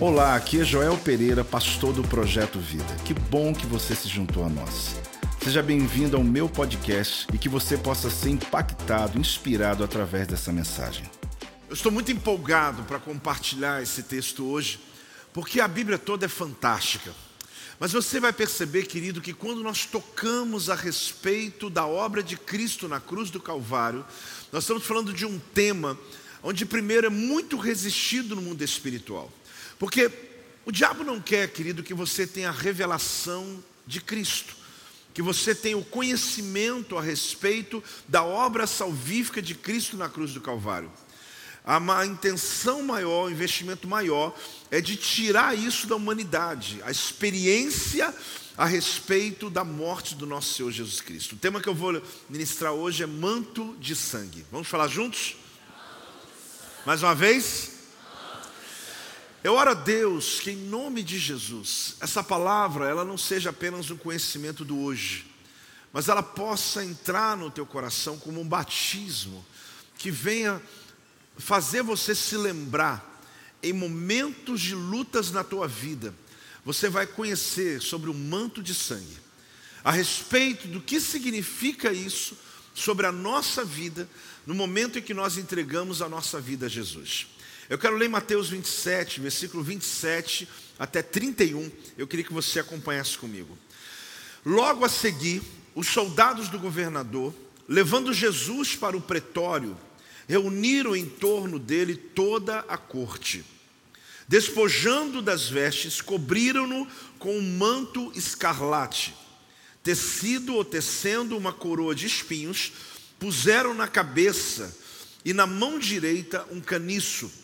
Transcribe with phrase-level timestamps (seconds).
[0.00, 2.96] Olá, aqui é Joel Pereira, pastor do Projeto Vida.
[3.04, 4.96] Que bom que você se juntou a nós.
[5.42, 11.08] Seja bem-vindo ao meu podcast e que você possa ser impactado, inspirado através dessa mensagem.
[11.68, 14.80] Eu estou muito empolgado para compartilhar esse texto hoje,
[15.32, 17.12] porque a Bíblia toda é fantástica.
[17.78, 22.88] Mas você vai perceber, querido, que quando nós tocamos a respeito da obra de Cristo
[22.88, 24.04] na cruz do Calvário,
[24.52, 25.98] nós estamos falando de um tema
[26.42, 29.30] onde, primeiro, é muito resistido no mundo espiritual.
[29.82, 30.08] Porque
[30.64, 34.54] o diabo não quer, querido, que você tenha a revelação de Cristo,
[35.12, 40.40] que você tenha o conhecimento a respeito da obra salvífica de Cristo na cruz do
[40.40, 40.88] Calvário.
[41.64, 44.38] A intenção maior, o investimento maior,
[44.70, 48.14] é de tirar isso da humanidade, a experiência
[48.56, 51.34] a respeito da morte do nosso Senhor Jesus Cristo.
[51.34, 54.46] O tema que eu vou ministrar hoje é manto de sangue.
[54.52, 55.34] Vamos falar juntos?
[56.86, 57.71] Mais uma vez?
[59.44, 63.90] Eu oro a Deus que em nome de Jesus, essa palavra ela não seja apenas
[63.90, 65.26] um conhecimento do hoje,
[65.92, 69.44] mas ela possa entrar no teu coração como um batismo
[69.98, 70.62] que venha
[71.36, 73.20] fazer você se lembrar
[73.60, 76.14] em momentos de lutas na tua vida,
[76.64, 79.18] você vai conhecer sobre o manto de sangue,
[79.82, 82.36] a respeito do que significa isso
[82.74, 84.08] sobre a nossa vida,
[84.46, 87.26] no momento em que nós entregamos a nossa vida a Jesus.
[87.72, 90.46] Eu quero ler Mateus 27, versículo 27
[90.78, 91.72] até 31.
[91.96, 93.56] Eu queria que você acompanhasse comigo.
[94.44, 95.40] Logo a seguir,
[95.74, 97.32] os soldados do governador,
[97.66, 99.74] levando Jesus para o pretório,
[100.28, 103.42] reuniram em torno dele toda a corte.
[104.28, 106.86] Despojando das vestes, cobriram-no
[107.18, 109.14] com um manto escarlate,
[109.82, 112.70] tecido ou tecendo uma coroa de espinhos,
[113.18, 114.76] puseram na cabeça
[115.24, 117.40] e na mão direita um caniço,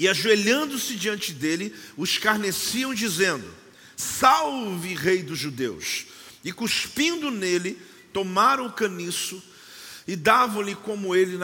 [0.00, 3.44] e ajoelhando-se diante dele, o escarneciam, dizendo:
[3.94, 6.06] Salve, Rei dos Judeus!
[6.42, 7.78] E cuspindo nele,
[8.10, 9.42] tomaram o caniço
[10.08, 11.38] e davam-lhe com ele,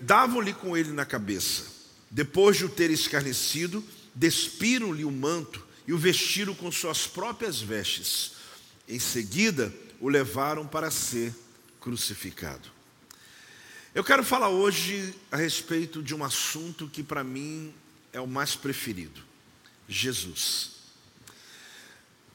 [0.00, 1.64] davam-lhe com ele na cabeça.
[2.10, 3.84] Depois de o ter escarnecido,
[4.14, 8.32] despiram-lhe o manto e o vestiram com suas próprias vestes.
[8.88, 9.70] Em seguida,
[10.00, 11.34] o levaram para ser
[11.78, 12.73] crucificado.
[13.94, 17.72] Eu quero falar hoje a respeito de um assunto que para mim
[18.12, 19.22] é o mais preferido:
[19.88, 20.70] Jesus.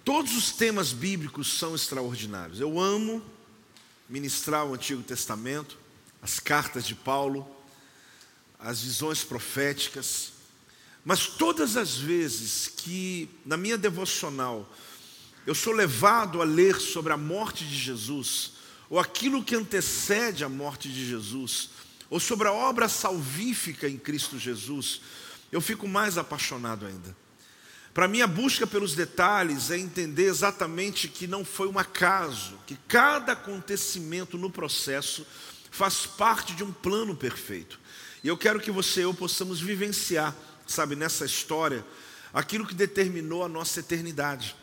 [0.06, 2.62] Todos os temas bíblicos são extraordinários.
[2.62, 3.22] Eu amo
[4.08, 5.78] ministrar o Antigo Testamento,
[6.22, 7.46] as cartas de Paulo,
[8.58, 10.32] as visões proféticas,
[11.04, 14.74] mas todas as vezes que na minha devocional
[15.46, 18.59] eu sou levado a ler sobre a morte de Jesus,
[18.90, 21.70] ou aquilo que antecede a morte de Jesus,
[22.10, 25.02] ou sobre a obra salvífica em Cristo Jesus,
[25.52, 27.16] eu fico mais apaixonado ainda.
[27.94, 32.78] Para mim, a busca pelos detalhes é entender exatamente que não foi um acaso, que
[32.88, 35.26] cada acontecimento no processo
[35.72, 37.80] faz parte de um plano perfeito.
[38.24, 40.36] E eu quero que você e eu possamos vivenciar,
[40.68, 41.86] sabe, nessa história,
[42.34, 44.56] aquilo que determinou a nossa eternidade.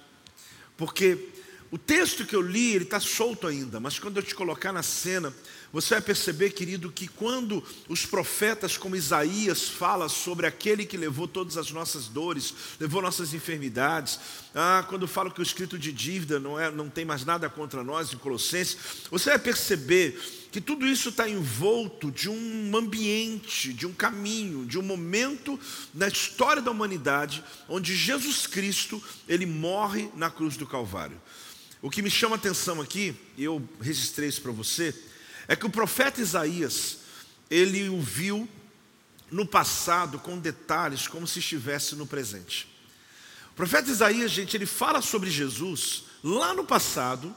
[0.76, 1.28] Porque
[1.76, 4.82] o texto que eu li, ele está solto ainda, mas quando eu te colocar na
[4.82, 5.31] cena,
[5.70, 11.28] você vai perceber, querido, que quando os profetas como Isaías fala sobre aquele que levou
[11.28, 14.19] todas as nossas dores, levou nossas enfermidades,
[14.54, 17.84] ah, quando fala que o escrito de dívida não, é, não tem mais nada contra
[17.84, 18.78] nós em Colossenses,
[19.10, 20.19] você vai perceber
[20.50, 25.60] que tudo isso está envolto de um ambiente, de um caminho, de um momento
[25.92, 31.20] na história da humanidade onde Jesus Cristo ele morre na cruz do Calvário.
[31.86, 34.92] O que me chama a atenção aqui, e eu registrei isso para você,
[35.47, 36.98] é que o profeta Isaías,
[37.48, 38.48] ele o viu
[39.30, 42.66] no passado com detalhes como se estivesse no presente.
[43.52, 47.32] O profeta Isaías, gente, ele fala sobre Jesus lá no passado,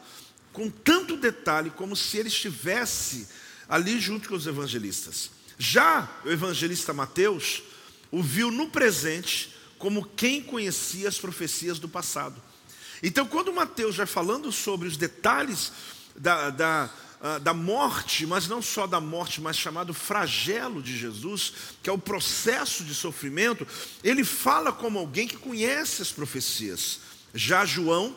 [0.52, 3.28] com tanto detalhe como se ele estivesse
[3.68, 5.30] ali junto com os evangelistas.
[5.60, 7.62] Já o evangelista Mateus
[8.10, 12.49] o viu no presente como quem conhecia as profecias do passado.
[13.02, 15.72] Então, quando Mateus vai falando sobre os detalhes
[16.16, 16.90] da, da,
[17.22, 21.54] ah, da morte, mas não só da morte, mas chamado flagelo de Jesus,
[21.84, 23.68] que é o processo de sofrimento,
[24.02, 27.02] ele fala como alguém que conhece as profecias.
[27.34, 28.16] Já João,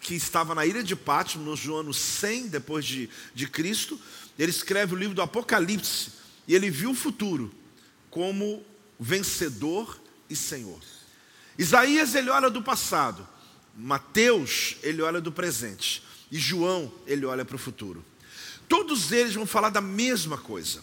[0.00, 4.00] que estava na ilha de Pátimo, no ano 100 depois de, de Cristo,
[4.38, 6.12] ele escreve o livro do Apocalipse,
[6.46, 7.52] e ele viu o futuro
[8.10, 8.64] como
[8.98, 10.80] vencedor e Senhor.
[11.58, 13.26] Isaías, ele olha do passado,
[13.76, 16.02] Mateus, ele olha do presente.
[16.30, 18.04] E João, ele olha para o futuro.
[18.68, 20.82] Todos eles vão falar da mesma coisa.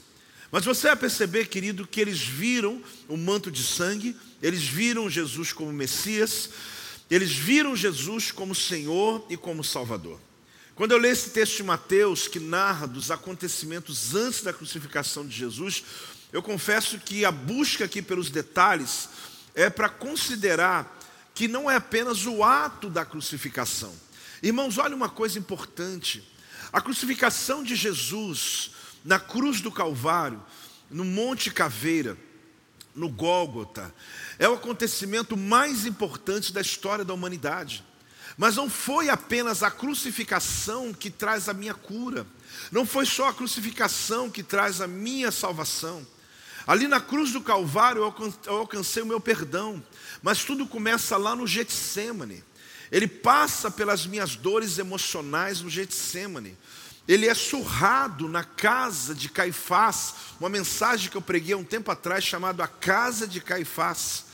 [0.51, 5.51] Mas você vai perceber, querido, que eles viram o manto de sangue, eles viram Jesus
[5.51, 6.49] como Messias,
[7.09, 10.19] eles viram Jesus como Senhor e como Salvador.
[10.75, 15.35] Quando eu leio esse texto de Mateus, que narra dos acontecimentos antes da crucificação de
[15.35, 15.83] Jesus,
[16.31, 19.09] eu confesso que a busca aqui pelos detalhes
[19.55, 20.96] é para considerar
[21.37, 23.93] que não é apenas o ato da crucificação.
[24.41, 26.27] Irmãos, olha uma coisa importante.
[26.73, 28.71] A crucificação de Jesus
[29.05, 30.43] na cruz do Calvário,
[30.89, 32.17] no Monte Caveira,
[32.95, 33.93] no Gólgota,
[34.39, 37.85] é o acontecimento mais importante da história da humanidade.
[38.35, 42.25] Mas não foi apenas a crucificação que traz a minha cura,
[42.71, 46.03] não foi só a crucificação que traz a minha salvação.
[46.67, 48.13] Ali na cruz do Calvário
[48.45, 49.81] eu alcancei o meu perdão,
[50.21, 52.43] mas tudo começa lá no Getsemane.
[52.91, 56.57] Ele passa pelas minhas dores emocionais no Getsemane.
[57.07, 61.89] Ele é surrado na casa de Caifás, uma mensagem que eu preguei há um tempo
[61.89, 64.25] atrás chamada A Casa de Caifás.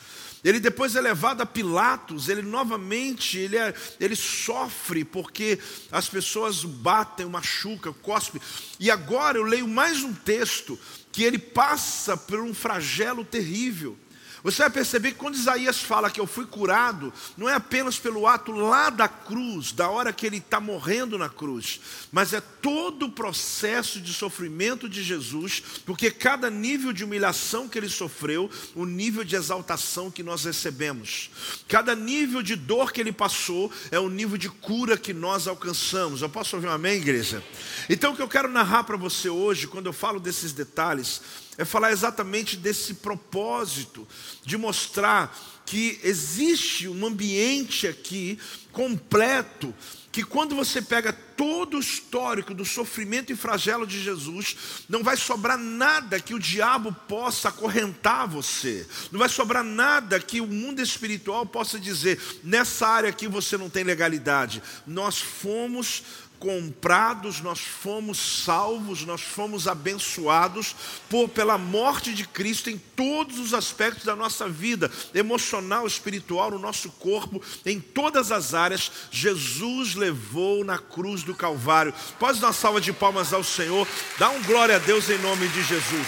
[0.44, 5.58] Ele depois é levado a Pilatos, ele novamente, ele, é, ele sofre porque
[5.90, 8.42] as pessoas batem, machucam, cospem.
[8.78, 10.78] E agora eu leio mais um texto
[11.14, 13.96] que ele passa por um flagelo terrível.
[14.44, 18.28] Você vai perceber que quando Isaías fala que eu fui curado, não é apenas pelo
[18.28, 21.80] ato lá da cruz, da hora que ele está morrendo na cruz,
[22.12, 27.78] mas é todo o processo de sofrimento de Jesus, porque cada nível de humilhação que
[27.78, 31.30] ele sofreu, o nível de exaltação que nós recebemos,
[31.70, 36.22] cada nível de dor que ele passou, é o nível de cura que nós alcançamos.
[36.22, 37.42] Eu posso ouvir um amém, igreja?
[37.90, 41.22] Então, o que eu quero narrar para você hoje, quando eu falo desses detalhes,
[41.58, 44.08] é falar exatamente desse propósito,
[44.44, 45.36] de mostrar
[45.66, 48.38] que existe um ambiente aqui
[48.72, 49.74] completo,
[50.12, 54.56] que quando você pega todo o histórico do sofrimento e flagelo de Jesus,
[54.88, 60.40] não vai sobrar nada que o diabo possa acorrentar você, não vai sobrar nada que
[60.40, 64.62] o mundo espiritual possa dizer, nessa área aqui você não tem legalidade.
[64.86, 66.04] Nós fomos
[66.44, 70.76] comprados, nós fomos salvos, nós fomos abençoados
[71.10, 76.60] por pela morte de Cristo em todos os aspectos da nossa vida, emocional, espiritual, no
[76.60, 81.94] nosso corpo, em todas as áreas, Jesus levou na cruz do Calvário.
[82.20, 83.88] Pode dar uma salva de palmas ao Senhor,
[84.20, 86.08] dá um glória a Deus em nome de Jesus.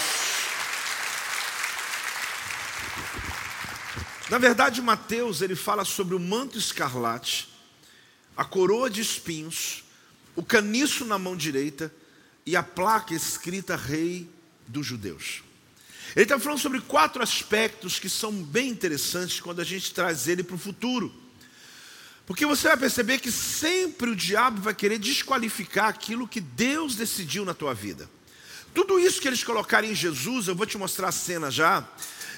[4.29, 7.47] Na verdade, Mateus ele fala sobre o manto escarlate,
[8.35, 9.84] a coroa de espinhos,
[10.35, 11.93] o caniço na mão direita
[12.45, 14.29] e a placa escrita Rei
[14.67, 15.43] dos Judeus.
[16.15, 20.43] Ele está falando sobre quatro aspectos que são bem interessantes quando a gente traz ele
[20.43, 21.13] para o futuro.
[22.25, 27.45] Porque você vai perceber que sempre o diabo vai querer desqualificar aquilo que Deus decidiu
[27.45, 28.09] na tua vida.
[28.73, 31.87] Tudo isso que eles colocarem em Jesus, eu vou te mostrar a cena já,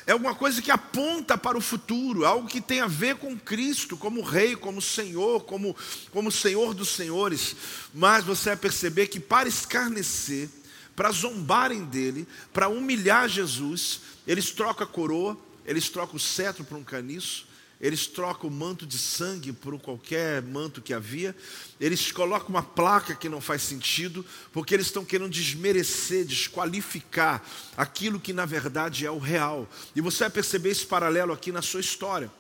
[0.08, 3.98] é uma coisa que aponta para o futuro, algo que tem a ver com Cristo,
[3.98, 5.76] como Rei, como Senhor, como,
[6.12, 7.58] como Senhor dos Senhores.
[7.94, 10.48] Mas você vai perceber que para escarnecer,
[10.96, 16.78] para zombarem dele, para humilhar Jesus, eles trocam a coroa, eles trocam o cetro por
[16.78, 17.46] um caniço,
[17.80, 21.36] eles trocam o manto de sangue por qualquer manto que havia,
[21.80, 27.44] eles colocam uma placa que não faz sentido, porque eles estão querendo desmerecer, desqualificar
[27.76, 29.70] aquilo que na verdade é o real.
[29.96, 32.32] E você vai perceber esse paralelo aqui na sua história.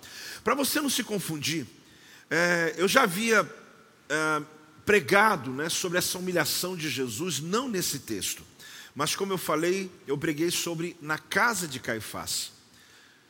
[0.43, 1.67] Para você não se confundir,
[2.29, 3.47] é, eu já havia
[4.09, 4.41] é,
[4.85, 8.43] pregado né, sobre essa humilhação de Jesus, não nesse texto,
[8.95, 12.56] mas como eu falei, eu preguei sobre na casa de Caifás.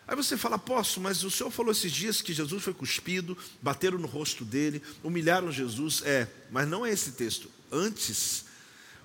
[0.07, 3.97] Aí você fala, posso, mas o senhor falou esses dias que Jesus foi cuspido, bateram
[3.97, 6.01] no rosto dele, humilharam Jesus.
[6.05, 7.51] É, mas não é esse texto.
[7.69, 8.45] Antes,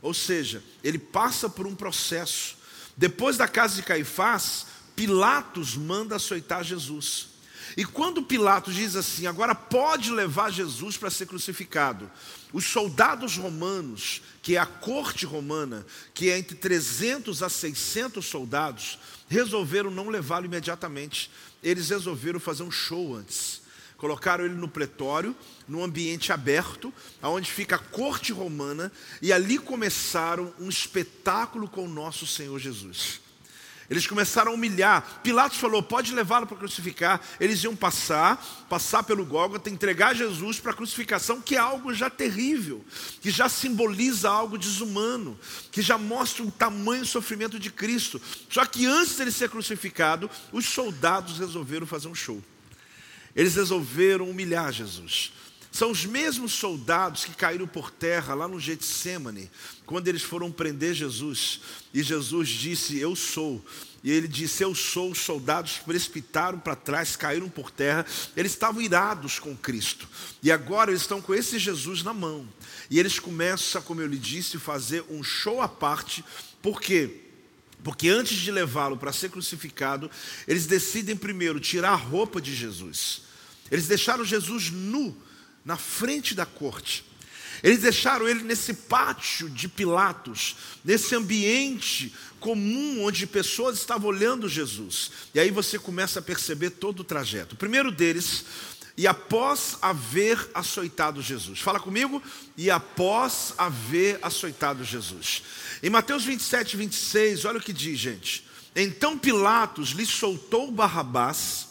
[0.01, 2.57] ou seja, ele passa por um processo.
[2.97, 7.29] Depois da casa de Caifás, Pilatos manda açoitar Jesus.
[7.77, 12.11] E quando Pilatos diz assim, agora pode levar Jesus para ser crucificado,
[12.53, 18.99] os soldados romanos, que é a corte romana, que é entre 300 a 600 soldados,
[19.29, 21.31] resolveram não levá-lo imediatamente.
[21.63, 23.63] Eles resolveram fazer um show antes.
[23.97, 25.35] Colocaram ele no pretório,
[25.69, 26.93] num ambiente aberto,
[27.23, 28.91] onde fica a corte romana,
[29.23, 33.21] e ali começaram um espetáculo com o nosso Senhor Jesus.
[33.93, 35.21] Eles começaram a humilhar.
[35.23, 37.21] Pilatos falou: pode levá-lo para crucificar.
[37.39, 42.09] Eles iam passar, passar pelo Gólgota, entregar Jesus para a crucificação, que é algo já
[42.09, 42.83] terrível,
[43.21, 45.39] que já simboliza algo desumano,
[45.71, 48.19] que já mostra o tamanho sofrimento de Cristo.
[48.49, 52.43] Só que antes dele ser crucificado, os soldados resolveram fazer um show.
[53.37, 55.35] Eles resolveram humilhar Jesus.
[55.73, 59.51] São os mesmos soldados que caíram por terra lá no Getsemane,
[59.87, 61.61] quando eles foram prender Jesus.
[61.95, 63.65] E Jesus disse: Eu sou.
[64.05, 65.13] E ele disse: Eu sou.
[65.13, 68.05] Os soldados precipitaram para trás, caíram por terra.
[68.37, 70.07] Eles estavam irados com Cristo.
[70.43, 72.47] E agora eles estão com esse Jesus na mão.
[72.91, 76.23] E eles começam, como eu lhe disse, fazer um show à parte.
[76.61, 77.23] Por quê?
[77.83, 80.11] Porque antes de levá-lo para ser crucificado,
[80.47, 83.23] eles decidem primeiro tirar a roupa de Jesus.
[83.71, 85.17] Eles deixaram Jesus nu
[85.65, 87.05] na frente da corte.
[87.63, 95.13] Eles deixaram ele nesse pátio de Pilatos, nesse ambiente comum onde pessoas estavam olhando Jesus.
[95.33, 97.55] E aí você começa a perceber todo o trajeto.
[97.55, 98.45] O primeiro deles,
[98.97, 101.61] e após haver açoitado Jesus.
[101.61, 102.21] Fala comigo,
[102.57, 105.43] e após haver açoitado Jesus.
[105.83, 108.45] Em Mateus 27, 26, olha o que diz, gente.
[108.75, 111.69] Então Pilatos lhe soltou Barrabás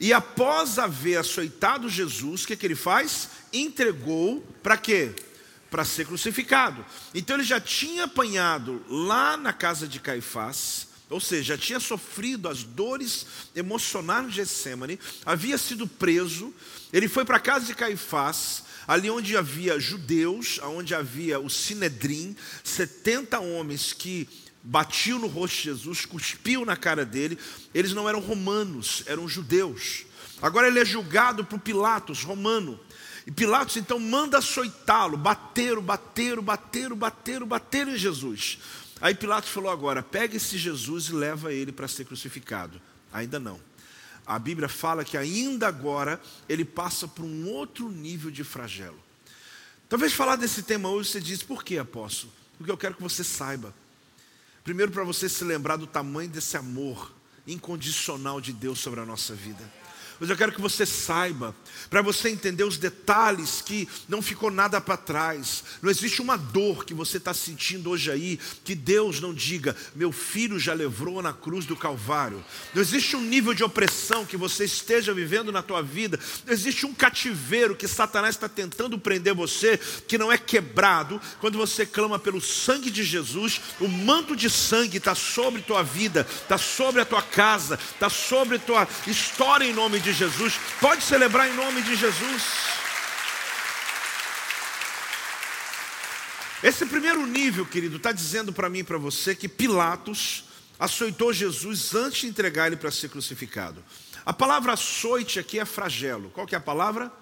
[0.00, 3.28] e após haver açoitado Jesus, o que, que ele faz?
[3.52, 5.12] Entregou para quê?
[5.70, 6.84] Para ser crucificado.
[7.14, 12.48] Então ele já tinha apanhado lá na casa de Caifás, ou seja, já tinha sofrido
[12.48, 13.26] as dores
[13.56, 16.52] emocionais de Getsemane, havia sido preso,
[16.92, 22.36] ele foi para a casa de Caifás, ali onde havia judeus, onde havia o Sinedrim,
[22.64, 24.28] 70 homens que
[24.62, 27.38] batiam no rosto de Jesus, cuspiam na cara dele.
[27.74, 30.04] Eles não eram romanos, eram judeus.
[30.40, 32.78] Agora ele é julgado por Pilatos, romano.
[33.26, 38.58] E Pilatos então manda açoitá-lo, bateram, bateram, bateram, bateram, bateram em Jesus.
[39.00, 42.80] Aí Pilatos falou agora: pega esse Jesus e leva ele para ser crucificado.
[43.12, 43.60] Ainda não.
[44.26, 48.98] A Bíblia fala que ainda agora ele passa por um outro nível de flagelo.
[49.88, 52.30] Talvez falar desse tema hoje você diz, por que apóstolo?
[52.58, 53.74] Porque eu quero que você saiba.
[54.68, 57.10] Primeiro, para você se lembrar do tamanho desse amor
[57.46, 59.64] incondicional de Deus sobre a nossa vida.
[60.20, 61.54] Mas eu quero que você saiba,
[61.88, 65.62] para você entender os detalhes que não ficou nada para trás.
[65.80, 70.10] Não existe uma dor que você está sentindo hoje aí, que Deus não diga, meu
[70.10, 72.44] filho já levou na cruz do Calvário.
[72.74, 76.18] Não existe um nível de opressão que você esteja vivendo na tua vida.
[76.44, 81.20] Não existe um cativeiro que Satanás está tentando prender você, que não é quebrado.
[81.40, 86.26] Quando você clama pelo sangue de Jesus, o manto de sangue está sobre tua vida,
[86.30, 90.58] está sobre a tua casa, está sobre a tua história em nome de de Jesus.
[90.80, 92.42] Pode celebrar em nome de Jesus.
[96.62, 100.44] Esse primeiro nível, querido, está dizendo para mim e para você que Pilatos
[100.78, 103.84] açoitou Jesus antes de entregar ele para ser crucificado.
[104.24, 106.30] A palavra açoite aqui é flagelo.
[106.30, 107.12] Qual que é a palavra?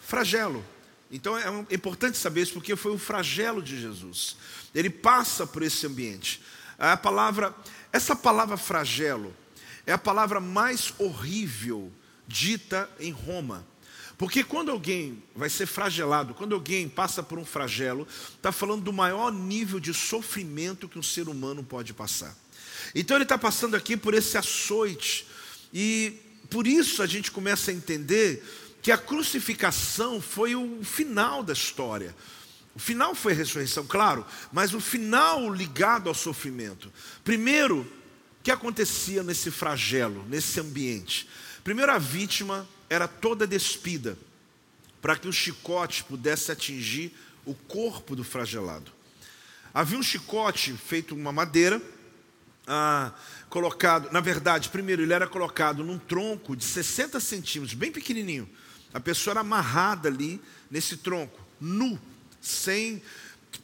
[0.00, 0.64] Flagelo.
[1.10, 4.36] Então é importante saber isso porque foi o flagelo de Jesus.
[4.74, 6.40] Ele passa por esse ambiente.
[6.78, 7.54] A palavra,
[7.92, 9.34] essa palavra flagelo
[9.84, 11.92] é a palavra mais horrível
[12.30, 13.66] dita em Roma.
[14.16, 18.06] Porque quando alguém vai ser fragelado, quando alguém passa por um flagelo,
[18.36, 22.36] está falando do maior nível de sofrimento que um ser humano pode passar.
[22.94, 25.26] Então ele está passando aqui por esse açoite,
[25.72, 26.14] e
[26.48, 28.44] por isso a gente começa a entender
[28.82, 32.14] que a crucificação foi o final da história.
[32.74, 36.92] O final foi a ressurreição, claro, mas o final ligado ao sofrimento.
[37.24, 41.28] Primeiro, o que acontecia nesse flagelo, nesse ambiente?
[41.62, 44.16] Primeiro, a vítima era toda despida,
[45.00, 47.14] para que o chicote pudesse atingir
[47.44, 48.92] o corpo do flagelado.
[49.72, 51.80] Havia um chicote feito uma madeira,
[52.66, 53.12] ah,
[53.48, 58.48] colocado, na verdade, primeiro ele era colocado num tronco de 60 centímetros, bem pequenininho.
[58.92, 60.40] A pessoa era amarrada ali
[60.70, 62.00] nesse tronco, nu,
[62.40, 63.02] sem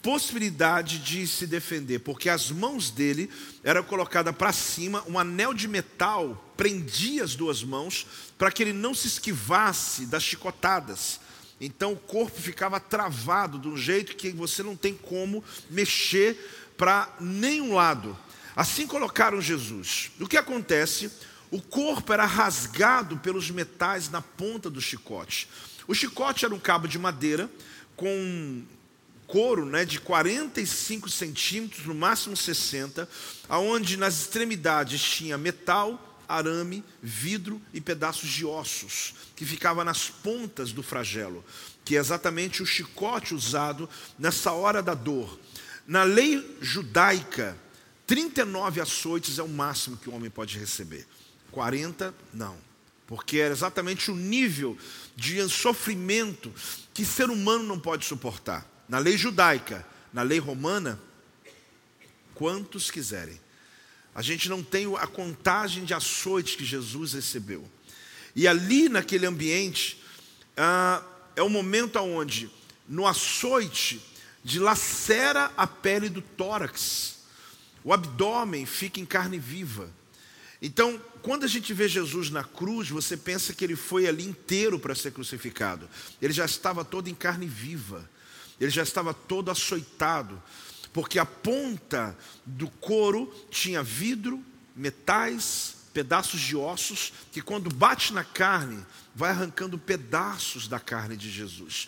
[0.03, 3.31] possibilidade de se defender, porque as mãos dele
[3.65, 8.07] eram colocadas para cima, um anel de metal prendia as duas mãos
[8.39, 11.21] para que ele não se esquivasse das chicotadas.
[11.61, 16.37] Então o corpo ficava travado de um jeito que você não tem como mexer
[16.77, 18.17] para nenhum lado.
[18.55, 20.11] Assim colocaram Jesus.
[20.21, 21.11] O que acontece?
[21.51, 25.49] O corpo era rasgado pelos metais na ponta do chicote.
[25.87, 27.51] O chicote era um cabo de madeira
[27.95, 28.63] com
[29.27, 33.09] couro né, de 45 centímetros, no máximo 60,
[33.49, 40.73] aonde nas extremidades tinha metal, arame, vidro e pedaços de ossos, que ficava nas pontas
[40.73, 41.45] do flagelo,
[41.85, 45.39] que é exatamente o chicote usado nessa hora da dor.
[45.87, 47.57] Na lei judaica,
[48.07, 51.07] 39 açoites é o máximo que o homem pode receber.
[51.51, 52.57] 40, não.
[53.07, 54.77] Porque era exatamente o nível
[55.15, 56.53] de sofrimento
[56.93, 61.01] que ser humano não pode suportar na lei judaica, na lei romana,
[62.35, 63.41] quantos quiserem.
[64.17, 67.63] A gente não tem a contagem de açoites que Jesus recebeu.
[68.35, 70.03] E ali naquele ambiente,
[70.57, 71.03] ah,
[71.37, 72.51] é o momento onde,
[72.89, 74.01] no açoite,
[74.43, 77.17] dilacera a pele do tórax.
[77.85, 79.91] O abdômen fica em carne viva.
[80.63, 84.79] Então, quando a gente vê Jesus na cruz, você pensa que ele foi ali inteiro
[84.79, 85.87] para ser crucificado.
[86.23, 88.09] Ele já estava todo em carne viva.
[88.59, 90.43] Ele já estava todo açoitado,
[90.97, 94.43] porque a ponta do couro tinha vidro,
[94.75, 98.83] metais, pedaços de ossos, que quando bate na carne,
[99.15, 101.87] vai arrancando pedaços da carne de Jesus.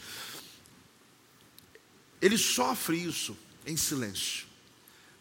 [2.21, 3.35] Ele sofre isso
[3.65, 4.47] em silêncio,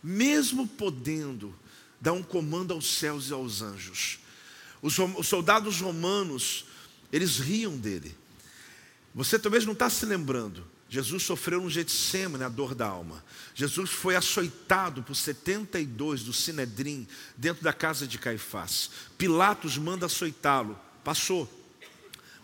[0.03, 1.57] mesmo podendo
[2.01, 4.19] dar um comando aos céus e aos anjos.
[4.81, 6.65] Os, os soldados romanos,
[7.09, 8.13] eles riam dele.
[9.15, 13.23] Você talvez não está se lembrando, Jesus sofreu um Getsemane, a dor da alma.
[13.53, 18.89] Jesus foi açoitado por 72 do Sinedrim, dentro da casa de Caifás.
[19.17, 21.51] Pilatos manda açoitá-lo, passou.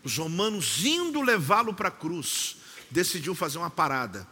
[0.03, 2.57] Os romanos, indo levá-lo para a cruz,
[2.91, 4.27] decidiu fazer uma parada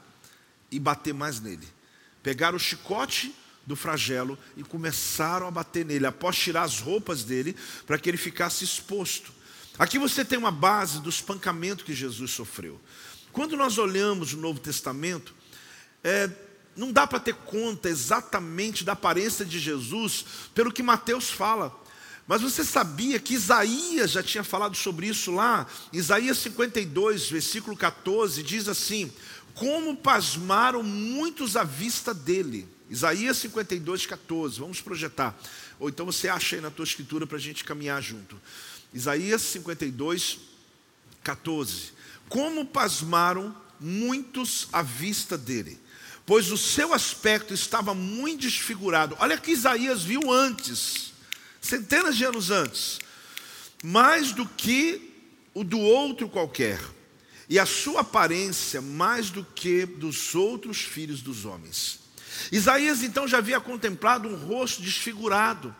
[0.70, 1.68] e bater mais nele.
[2.22, 3.34] Pegaram o chicote
[3.66, 7.56] do flagelo e começaram a bater nele, após tirar as roupas dele,
[7.88, 9.32] para que ele ficasse exposto.
[9.80, 12.80] Aqui você tem uma base do espancamento que Jesus sofreu.
[13.32, 15.34] Quando nós olhamos o Novo Testamento,
[16.04, 16.30] é,
[16.76, 21.80] não dá para ter conta exatamente da aparência de Jesus pelo que Mateus fala.
[22.28, 25.66] Mas você sabia que Isaías já tinha falado sobre isso lá?
[25.92, 29.12] Isaías 52, versículo 14, diz assim:
[29.54, 32.68] Como pasmaram muitos à vista dele.
[32.90, 35.38] Isaías 52, 14, vamos projetar.
[35.80, 38.40] Ou então você acha aí na tua escritura para a gente caminhar junto.
[38.94, 40.40] Isaías 52,
[41.24, 42.01] 14
[42.32, 45.78] como pasmaram muitos à vista dele,
[46.26, 49.18] pois o seu aspecto estava muito desfigurado.
[49.20, 51.12] Olha que Isaías viu antes,
[51.60, 53.00] centenas de anos antes,
[53.84, 55.14] mais do que
[55.54, 56.80] o do outro qualquer,
[57.50, 62.00] e a sua aparência mais do que dos outros filhos dos homens.
[62.50, 65.76] Isaías então já havia contemplado um rosto desfigurado,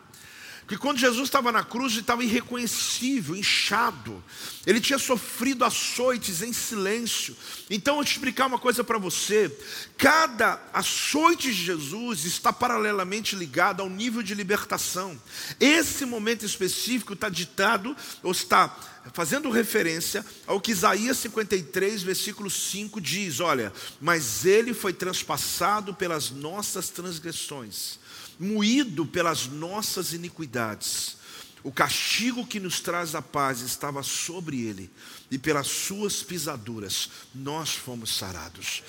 [0.66, 4.22] que quando Jesus estava na cruz, ele estava irreconhecível, inchado.
[4.64, 7.36] Ele tinha sofrido açoites em silêncio.
[7.68, 9.54] Então, eu te explicar uma coisa para você.
[9.98, 15.20] Cada açoite de Jesus está paralelamente ligado ao nível de libertação.
[15.58, 18.74] Esse momento específico está ditado, ou está
[19.12, 26.30] fazendo referência ao que Isaías 53, versículo 5 diz: Olha, mas ele foi transpassado pelas
[26.30, 28.00] nossas transgressões
[28.42, 31.16] moído pelas nossas iniquidades.
[31.64, 34.90] O castigo que nos traz a paz estava sobre ele,
[35.30, 38.82] e pelas suas pisaduras nós fomos sarados.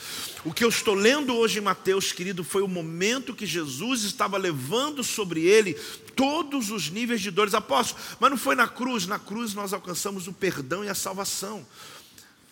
[0.43, 4.39] O que eu estou lendo hoje em Mateus, querido, foi o momento que Jesus estava
[4.39, 5.75] levando sobre ele
[6.15, 7.53] todos os níveis de dores.
[7.53, 11.63] Apóstolo, mas não foi na cruz, na cruz nós alcançamos o perdão e a salvação.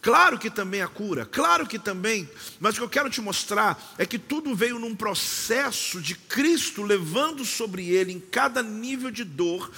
[0.02, 2.28] Claro que também a cura, claro que também,
[2.60, 6.82] mas o que eu quero te mostrar é que tudo veio num processo de Cristo
[6.82, 9.72] levando sobre ele em cada nível de dor,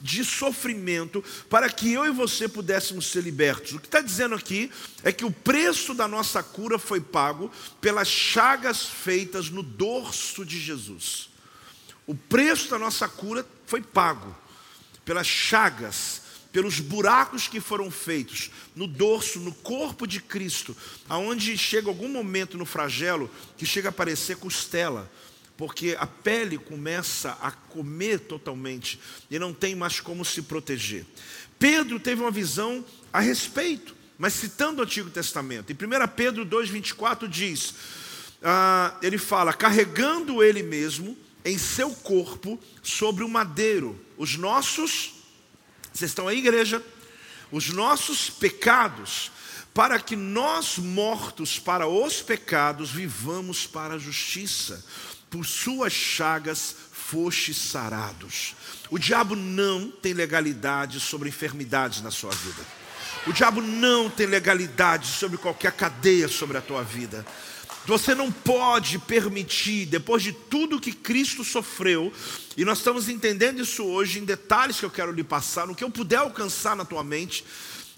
[0.00, 3.72] de sofrimento, para que eu e você pudéssemos ser libertos.
[3.72, 4.68] O que está dizendo aqui
[5.04, 7.48] é que o preço da nossa cura foi pago
[7.80, 11.30] pelas chagas feitas no dorso de Jesus.
[12.04, 14.36] O preço da nossa cura foi pago
[15.04, 20.76] pelas chagas pelos buracos que foram feitos no dorso, no corpo de Cristo,
[21.08, 25.10] aonde chega algum momento no flagelo que chega a aparecer costela,
[25.56, 28.98] porque a pele começa a comer totalmente
[29.30, 31.04] e não tem mais como se proteger.
[31.58, 35.70] Pedro teve uma visão a respeito, mas citando o Antigo Testamento.
[35.70, 37.74] Em 1 Pedro 2,24 diz:
[38.42, 45.17] ah, ele fala, carregando ele mesmo em seu corpo sobre o madeiro, os nossos
[45.98, 46.80] vocês estão aí, igreja?
[47.50, 49.32] Os nossos pecados,
[49.74, 54.84] para que nós, mortos para os pecados, vivamos para a justiça.
[55.28, 58.54] Por suas chagas fostes sarados.
[58.90, 62.62] O diabo não tem legalidade sobre enfermidades na sua vida.
[63.26, 67.26] O diabo não tem legalidade sobre qualquer cadeia sobre a tua vida.
[67.86, 72.12] Você não pode permitir, depois de tudo que Cristo sofreu,
[72.56, 75.82] e nós estamos entendendo isso hoje em detalhes que eu quero lhe passar, no que
[75.82, 77.44] eu puder alcançar na tua mente,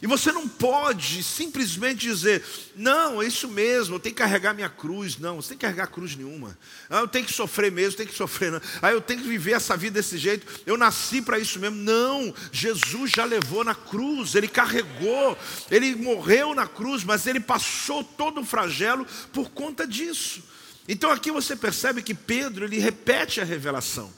[0.02, 2.42] e você não pode simplesmente dizer,
[2.74, 5.18] não, é isso mesmo, eu tenho que carregar minha cruz.
[5.18, 6.56] Não, você tem que carregar cruz nenhuma.
[6.88, 8.50] Ah, eu tenho que sofrer mesmo, tenho que sofrer.
[8.50, 8.62] Não.
[8.80, 10.46] Ah, eu tenho que viver essa vida desse jeito.
[10.64, 11.76] Eu nasci para isso mesmo.
[11.76, 15.36] Não, Jesus já levou na cruz, ele carregou,
[15.70, 20.42] ele morreu na cruz, mas ele passou todo o flagelo por conta disso.
[20.88, 24.10] Então aqui você percebe que Pedro ele repete a revelação.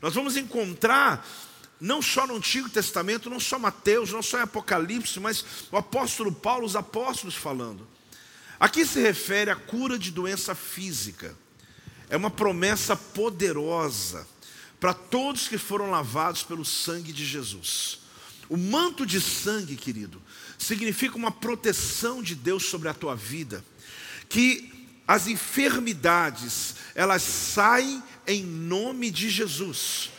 [0.00, 1.26] Nós vamos encontrar
[1.80, 6.32] não só no Antigo Testamento, não só Mateus, não só em Apocalipse, mas o apóstolo
[6.32, 7.86] Paulo, os apóstolos falando.
[8.58, 11.36] Aqui se refere à cura de doença física.
[12.08, 14.26] É uma promessa poderosa
[14.80, 18.00] para todos que foram lavados pelo sangue de Jesus.
[18.48, 20.22] O manto de sangue, querido,
[20.58, 23.64] significa uma proteção de Deus sobre a tua vida,
[24.28, 24.72] que
[25.06, 30.10] as enfermidades, elas saem em nome de Jesus.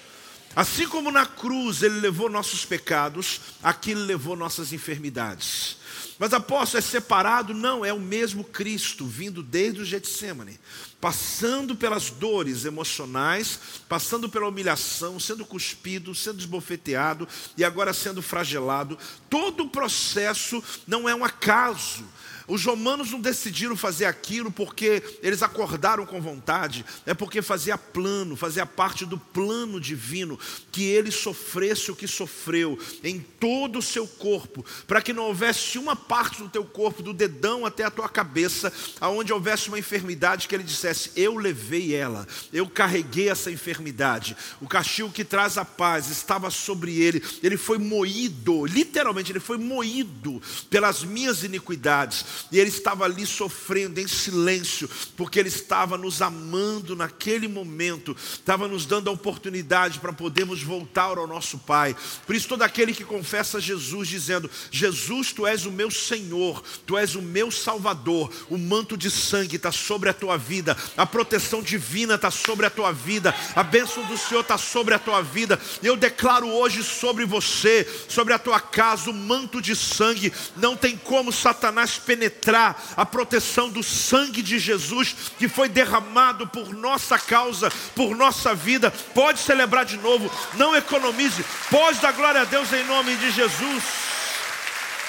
[0.58, 5.78] Assim como na cruz ele levou nossos pecados, aqui ele levou nossas enfermidades.
[6.17, 7.54] Mas apóstolo é separado?
[7.54, 10.60] Não, é o mesmo Cristo, vindo desde o Getsemane,
[11.00, 18.98] passando pelas dores emocionais, passando pela humilhação, sendo cuspido, sendo esbofeteado e agora sendo fragelado.
[19.30, 22.04] Todo o processo não é um acaso,
[22.48, 28.38] os romanos não decidiram fazer aquilo porque eles acordaram com vontade, é porque fazia plano,
[28.38, 30.40] fazia parte do plano divino
[30.72, 35.78] que ele sofresse o que sofreu em todo o seu corpo, para que não houvesse
[35.78, 40.48] uma parte do teu corpo, do dedão até a tua cabeça, aonde houvesse uma enfermidade
[40.48, 44.38] que ele dissesse: Eu levei ela, eu carreguei essa enfermidade.
[44.62, 49.58] O castigo que traz a paz estava sobre ele, ele foi moído, literalmente, ele foi
[49.58, 56.21] moído pelas minhas iniquidades e ele estava ali sofrendo em silêncio, porque ele estava nos
[56.21, 61.95] amando naquele momento, estava nos dando a oportunidade para podermos voltar ao nosso Pai.
[62.26, 66.97] Por isso, todo aquele que confessa Jesus, dizendo: Jesus, tu és o meu Senhor, tu
[66.97, 71.62] és o meu Salvador, o manto de sangue está sobre a tua vida, a proteção
[71.62, 75.60] divina está sobre a tua vida, a bênção do Senhor está sobre a tua vida.
[75.82, 80.97] Eu declaro hoje sobre você, sobre a tua casa, o manto de sangue, não tem
[80.97, 87.18] como Satanás penetrar penetrar a proteção do sangue de Jesus que foi derramado por nossa
[87.18, 88.92] causa, por nossa vida.
[88.92, 93.84] Pode celebrar de novo, não economize, pode dar glória a Deus em nome de Jesus.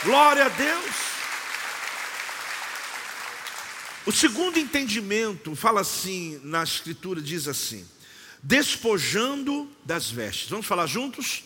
[0.04, 1.09] Glória a Deus.
[4.07, 7.87] O segundo entendimento fala assim, na escritura diz assim:
[8.42, 10.48] despojando das vestes.
[10.48, 11.42] Vamos falar juntos?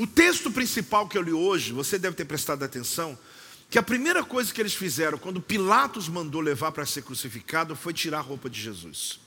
[0.00, 3.18] O texto principal que eu li hoje, você deve ter prestado atenção,
[3.68, 7.92] que a primeira coisa que eles fizeram quando Pilatos mandou levar para ser crucificado foi
[7.92, 9.20] tirar a roupa de Jesus.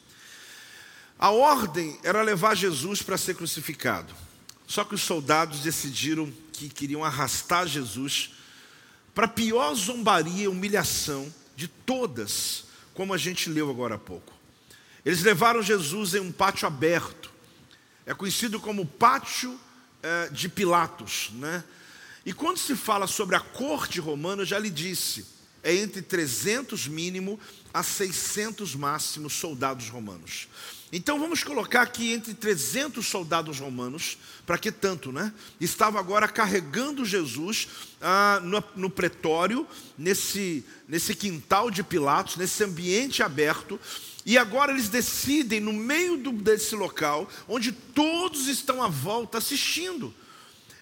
[1.19, 4.15] A ordem era levar Jesus para ser crucificado.
[4.65, 8.31] Só que os soldados decidiram que queriam arrastar Jesus
[9.13, 12.63] para a pior zombaria e humilhação de todas,
[12.95, 14.33] como a gente leu agora há pouco.
[15.05, 17.29] Eles levaram Jesus em um pátio aberto.
[18.07, 19.63] É conhecido como pátio é,
[20.31, 21.63] de Pilatos, né?
[22.25, 25.25] E quando se fala sobre a corte romana, eu já lhe disse,
[25.63, 27.39] é entre 300 mínimo
[27.73, 30.47] a 600 máximos soldados romanos.
[30.95, 35.33] Então vamos colocar aqui entre 300 soldados romanos, para que tanto, né?
[35.59, 37.67] Estava agora carregando Jesus
[37.99, 39.65] ah, no, no, pretório,
[39.97, 43.79] nesse, nesse quintal de Pilatos, nesse ambiente aberto,
[44.23, 50.13] e agora eles decidem, no meio do, desse local, onde todos estão à volta assistindo.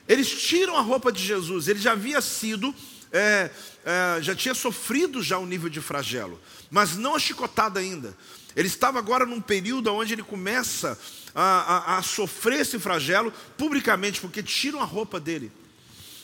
[0.10, 2.76] Eles tiram a roupa de Jesus, ele já havia sido,
[3.12, 3.50] é,
[3.86, 8.16] é, já tinha sofrido já um nível de flagelo, mas não a chicotada ainda.
[8.56, 10.98] Ele estava agora num período onde ele começa
[11.34, 15.52] a, a, a sofrer esse flagelo publicamente, porque tiram a roupa dele.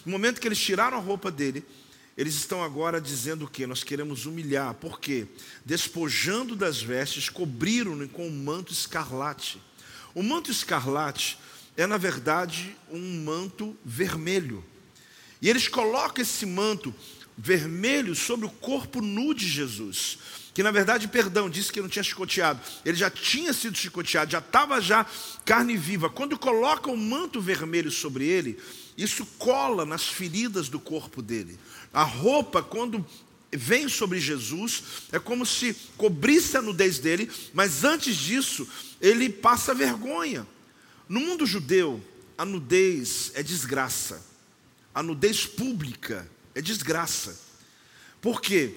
[0.06, 1.66] No momento que eles tiraram a roupa dele,
[2.18, 3.68] eles estão agora dizendo o que?
[3.68, 4.74] Nós queremos humilhar.
[4.74, 5.28] Por quê?
[5.64, 9.62] Despojando das vestes, cobriram-no com um manto escarlate.
[10.16, 11.38] O manto escarlate
[11.78, 14.64] é, na verdade, um manto vermelho.
[15.42, 16.94] E eles colocam esse manto
[17.38, 20.18] vermelho sobre o corpo nu de Jesus.
[20.54, 22.60] Que na verdade, perdão, disse que não tinha chicoteado.
[22.84, 25.06] Ele já tinha sido chicoteado, já estava já
[25.46, 26.10] carne viva.
[26.10, 28.58] Quando colocam o manto vermelho sobre ele,
[28.98, 31.60] isso cola nas feridas do corpo dele.
[31.94, 33.06] A roupa, quando
[33.52, 38.68] vem sobre Jesus, é como se cobrisse a nudez dele, mas antes disso,
[39.00, 40.46] ele passa vergonha.
[41.08, 42.04] No mundo judeu,
[42.36, 44.26] a nudez é desgraça.
[44.98, 47.40] A nudez pública é desgraça.
[48.20, 48.74] Por quê?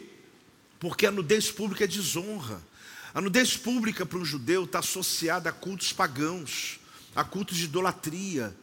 [0.79, 2.61] Porque a nudez pública é desonra.
[3.15, 6.79] A nudez pública para um judeu está associada a cultos pagãos,
[7.17, 8.55] a cultos de idolatria,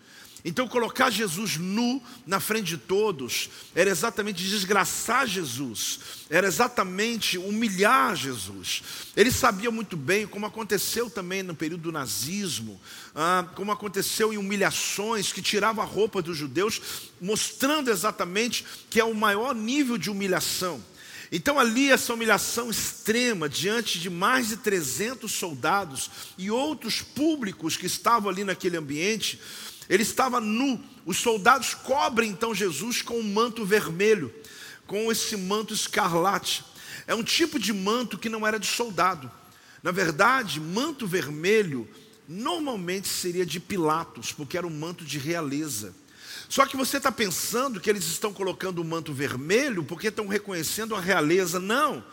[0.47, 8.15] então, colocar Jesus nu na frente de todos era exatamente desgraçar Jesus, era exatamente humilhar
[8.15, 8.81] Jesus.
[9.13, 12.79] Ele sabia muito bem, como aconteceu também no período do nazismo,
[13.13, 16.81] ah, como aconteceu em humilhações que tirava a roupa dos judeus,
[17.19, 20.81] mostrando exatamente que é o maior nível de humilhação.
[21.29, 27.85] Então, ali, essa humilhação extrema, diante de mais de 300 soldados e outros públicos que
[27.85, 29.37] estavam ali naquele ambiente,
[29.89, 30.83] ele estava nu.
[31.05, 34.33] Os soldados cobrem então Jesus com um manto vermelho,
[34.85, 36.63] com esse manto escarlate.
[37.05, 39.31] É um tipo de manto que não era de soldado.
[39.81, 41.87] Na verdade, manto vermelho
[42.27, 45.95] normalmente seria de Pilatos, porque era um manto de realeza.
[46.49, 50.95] Só que você está pensando que eles estão colocando o manto vermelho porque estão reconhecendo
[50.95, 51.59] a realeza.
[51.59, 52.03] Não.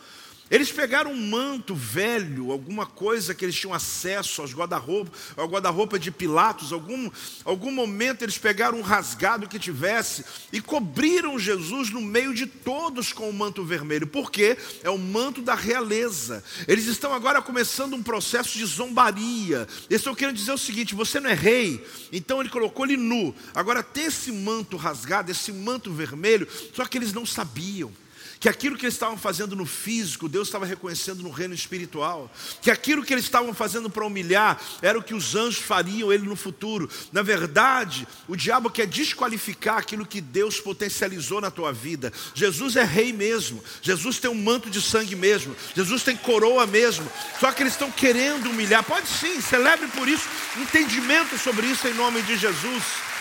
[0.49, 5.97] Eles pegaram um manto velho, alguma coisa que eles tinham acesso aos guarda-roupa, ao guarda-roupa
[5.97, 7.09] de Pilatos, algum,
[7.43, 13.11] algum momento eles pegaram um rasgado que tivesse e cobriram Jesus no meio de todos
[13.11, 14.05] com o manto vermelho.
[14.05, 14.55] Por quê?
[14.83, 16.43] É o manto da realeza.
[16.67, 19.67] Eles estão agora começando um processo de zombaria.
[19.89, 23.33] Eles estão querendo dizer o seguinte: você não é rei, então ele colocou ele nu.
[23.55, 27.91] Agora tem esse manto rasgado, esse manto vermelho, só que eles não sabiam
[28.45, 32.31] que aquilo que eles estavam fazendo no físico, Deus estava reconhecendo no reino espiritual,
[32.61, 36.27] que aquilo que eles estavam fazendo para humilhar era o que os anjos fariam ele
[36.27, 36.87] no futuro.
[37.11, 42.13] Na verdade, o diabo quer desqualificar aquilo que Deus potencializou na tua vida.
[42.35, 47.11] Jesus é rei mesmo, Jesus tem um manto de sangue mesmo, Jesus tem coroa mesmo,
[47.39, 48.83] só que eles estão querendo humilhar.
[48.83, 53.14] Pode sim, celebre por isso, entendimento sobre isso em nome de Jesus.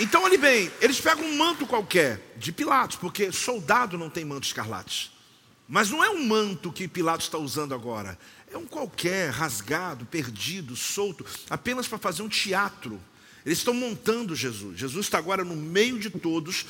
[0.00, 4.46] Então, olhe bem, eles pegam um manto qualquer de Pilatos, porque soldado não tem manto
[4.46, 5.12] escarlate.
[5.68, 8.18] Mas não é um manto que Pilatos está usando agora.
[8.50, 12.98] É um qualquer, rasgado, perdido, solto, apenas para fazer um teatro.
[13.44, 14.78] Eles estão montando Jesus.
[14.78, 16.64] Jesus está agora no meio de todos,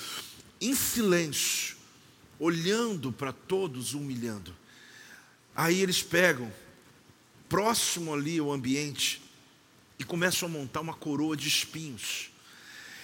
[0.60, 1.76] em silêncio,
[2.36, 4.52] olhando para todos, humilhando.
[5.54, 6.52] Aí eles pegam,
[7.48, 9.22] próximo ali ao ambiente,
[10.00, 12.30] e começam a montar uma coroa de espinhos.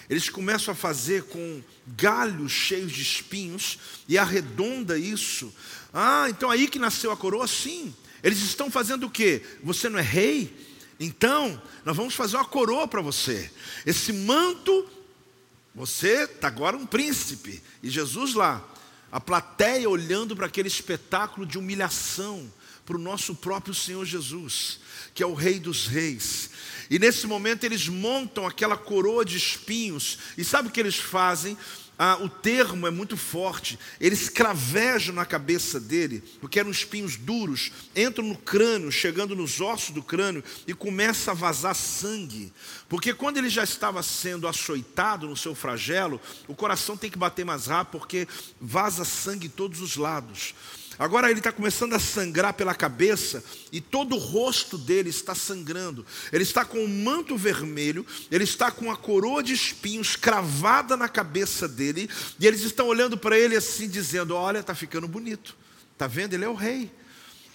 [0.09, 5.53] Eles começam a fazer com galhos cheios de espinhos e arredonda isso.
[5.93, 7.47] Ah, então aí que nasceu a coroa?
[7.47, 7.93] Sim.
[8.23, 9.41] Eles estão fazendo o quê?
[9.63, 10.53] Você não é rei?
[10.99, 13.51] Então, nós vamos fazer uma coroa para você.
[13.85, 14.87] Esse manto,
[15.75, 17.61] você está agora um príncipe.
[17.83, 18.67] E Jesus lá,
[19.11, 22.51] a plateia olhando para aquele espetáculo de humilhação
[22.85, 24.79] para o nosso próprio Senhor Jesus,
[25.13, 26.49] que é o Rei dos Reis.
[26.89, 30.19] E nesse momento eles montam aquela coroa de espinhos.
[30.37, 31.57] E sabe o que eles fazem?
[31.99, 33.79] Ah, o termo é muito forte.
[33.99, 39.89] Eles cravejam na cabeça dele, porque eram espinhos duros, entram no crânio, chegando nos ossos
[39.89, 42.53] do crânio e começa a vazar sangue.
[42.87, 47.43] Porque quando ele já estava sendo açoitado no seu flagelo, o coração tem que bater
[47.43, 48.27] mais rápido, porque
[48.61, 50.53] vaza sangue em todos os lados.
[50.99, 56.05] Agora ele está começando a sangrar pela cabeça e todo o rosto dele está sangrando.
[56.31, 61.07] Ele está com um manto vermelho, ele está com a coroa de espinhos cravada na
[61.07, 65.55] cabeça dele, e eles estão olhando para ele assim, dizendo: Olha, está ficando bonito,
[65.93, 66.33] está vendo?
[66.33, 66.91] Ele é o rei.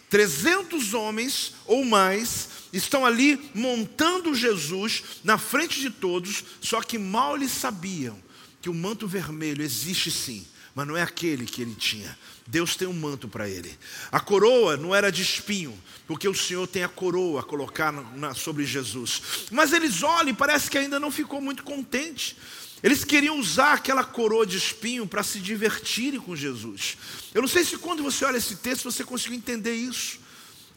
[0.09, 7.35] 300 homens ou mais estão ali montando Jesus na frente de todos, só que mal
[7.35, 8.23] eles sabiam
[8.61, 12.17] que o manto vermelho existe sim, mas não é aquele que ele tinha.
[12.47, 13.79] Deus tem um manto para ele.
[14.11, 18.35] A coroa não era de espinho, porque o Senhor tem a coroa a colocar na,
[18.35, 19.23] sobre Jesus.
[19.51, 22.37] Mas eles olham e parece que ainda não ficou muito contente.
[22.83, 26.97] Eles queriam usar aquela coroa de espinho para se divertirem com Jesus.
[27.33, 30.21] Eu não sei se quando você olha esse texto você conseguiu entender isso.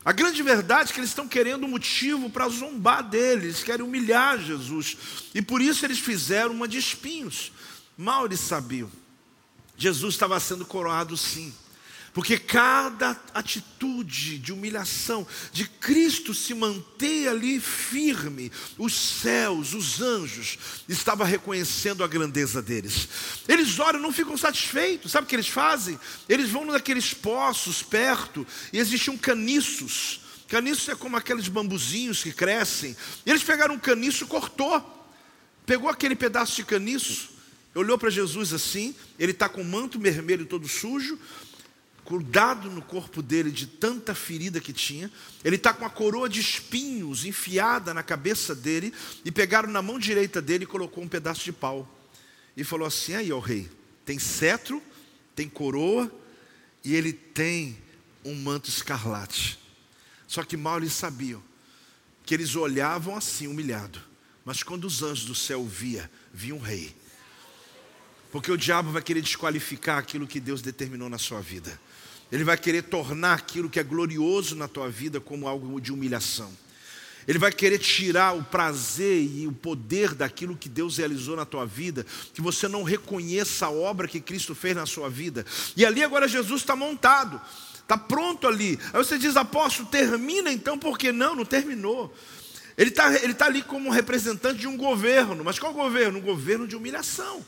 [0.04, 3.84] A grande verdade é que eles estão querendo um motivo para zombar dele, eles querem
[3.84, 4.96] humilhar Jesus.
[5.34, 7.52] E por isso eles fizeram uma de espinhos.
[7.98, 8.92] Mal eles sabiam.
[9.78, 11.54] Jesus estava sendo coroado sim.
[12.16, 20.58] Porque cada atitude de humilhação, de Cristo se manter ali firme, os céus, os anjos,
[20.88, 23.10] estavam reconhecendo a grandeza deles.
[23.50, 26.00] Eles oram, não ficam satisfeitos, sabe o que eles fazem?
[26.30, 30.22] Eles vão naqueles poços perto e existiam caniços.
[30.48, 32.96] Caniço é como aqueles bambuzinhos que crescem.
[33.26, 34.82] Eles pegaram um caniço, cortou,
[35.66, 37.35] pegou aquele pedaço de caniço,
[37.76, 41.20] olhou para Jesus assim, ele está com o manto vermelho todo sujo,
[42.06, 45.12] grudado no corpo dele de tanta ferida que tinha.
[45.44, 48.94] Ele está com a coroa de espinhos enfiada na cabeça dele.
[49.24, 51.92] E pegaram na mão direita dele e colocou um pedaço de pau.
[52.56, 53.70] E falou assim: aí, ó rei,
[54.06, 54.82] tem cetro,
[55.36, 56.12] tem coroa
[56.84, 57.78] e ele tem
[58.24, 59.60] um manto escarlate.
[60.28, 61.44] Só que mal eles sabiam
[62.24, 64.02] que eles olhavam assim, humilhado.
[64.44, 66.96] Mas quando os anjos do céu via, via um rei.
[68.36, 71.80] Porque o diabo vai querer desqualificar aquilo que Deus determinou na sua vida.
[72.30, 76.52] Ele vai querer tornar aquilo que é glorioso na tua vida como algo de humilhação.
[77.26, 81.66] Ele vai querer tirar o prazer e o poder daquilo que Deus realizou na tua
[81.66, 85.46] vida, que você não reconheça a obra que Cristo fez na sua vida.
[85.78, 87.40] E ali agora Jesus está montado,
[87.80, 88.78] está pronto ali.
[88.92, 91.38] Aí você diz, apóstolo, termina então, por que não?
[91.38, 92.14] Não terminou.
[92.78, 96.20] Ele está ele tá ali como representante de um governo, mas qual governo?
[96.20, 97.42] Um governo de humilhação.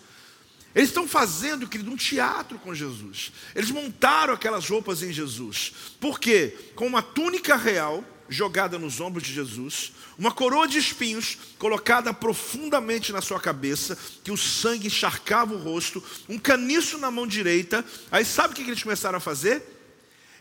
[0.76, 3.32] Eles estão fazendo, querido, um teatro com Jesus.
[3.56, 5.74] Eles montaram aquelas roupas em Jesus.
[6.00, 6.56] Por quê?
[6.76, 13.12] Com uma túnica real jogada nos ombros de Jesus, uma coroa de espinhos colocada profundamente
[13.12, 17.84] na sua cabeça, que o sangue encharcava o rosto, um caniço na mão direita.
[18.12, 19.64] Aí sabe o que eles começaram a fazer?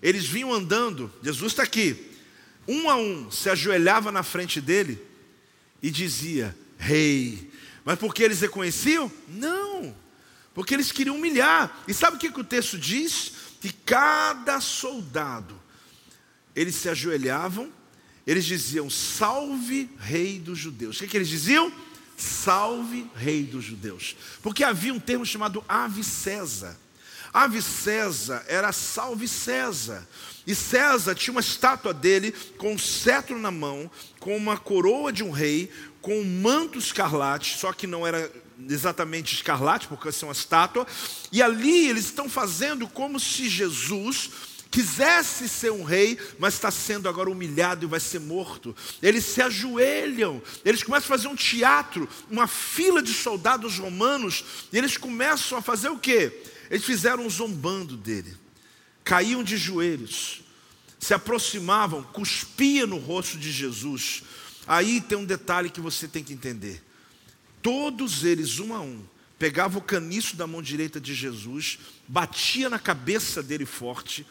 [0.02, 2.10] Eles vinham andando, Jesus está aqui,
[2.68, 5.00] um a um, se ajoelhava na frente dele
[5.82, 7.50] e dizia: Rei.
[7.84, 9.10] Mas porque eles reconheciam?
[9.28, 9.94] Não,
[10.56, 11.84] porque eles queriam humilhar.
[11.86, 13.32] E sabe o que, que o texto diz?
[13.60, 15.60] Que cada soldado,
[16.54, 17.70] eles se ajoelhavam,
[18.26, 20.96] eles diziam: Salve, Rei dos Judeus.
[20.96, 21.70] O que, que eles diziam?
[22.16, 24.16] Salve, Rei dos Judeus.
[24.42, 26.74] Porque havia um termo chamado Ave César.
[27.36, 30.08] Ave César era salve César.
[30.46, 35.22] E César tinha uma estátua dele com um cetro na mão, com uma coroa de
[35.22, 35.70] um rei,
[36.00, 38.32] com um manto escarlate, só que não era
[38.66, 40.86] exatamente escarlate, porque é uma estátua.
[41.30, 44.30] E ali eles estão fazendo como se Jesus
[44.70, 48.74] quisesse ser um rei, mas está sendo agora humilhado e vai ser morto.
[49.02, 54.78] Eles se ajoelham, eles começam a fazer um teatro, uma fila de soldados romanos, e
[54.78, 56.42] eles começam a fazer o quê?
[56.70, 58.34] Eles fizeram zombando dele,
[59.04, 60.42] caíam de joelhos,
[60.98, 64.22] se aproximavam, cuspia no rosto de Jesus.
[64.66, 66.82] Aí tem um detalhe que você tem que entender.
[67.62, 69.04] Todos eles, um a um,
[69.38, 74.26] pegavam o caniço da mão direita de Jesus, batia na cabeça dele forte,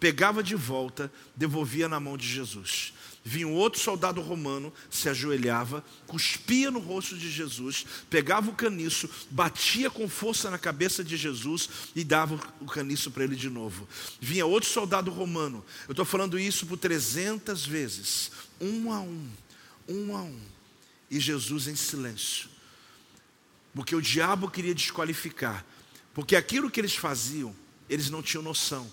[0.00, 2.92] pegava de volta, devolvia na mão de Jesus.
[3.28, 9.10] Vinha um outro soldado romano, se ajoelhava, cuspia no rosto de Jesus, pegava o caniço,
[9.28, 13.88] batia com força na cabeça de Jesus e dava o caniço para ele de novo.
[14.20, 19.28] Vinha outro soldado romano, eu estou falando isso por 300 vezes, um a um,
[19.88, 20.40] um a um,
[21.10, 22.48] e Jesus em silêncio,
[23.74, 25.66] porque o diabo queria desqualificar,
[26.14, 27.52] porque aquilo que eles faziam,
[27.90, 28.88] eles não tinham noção,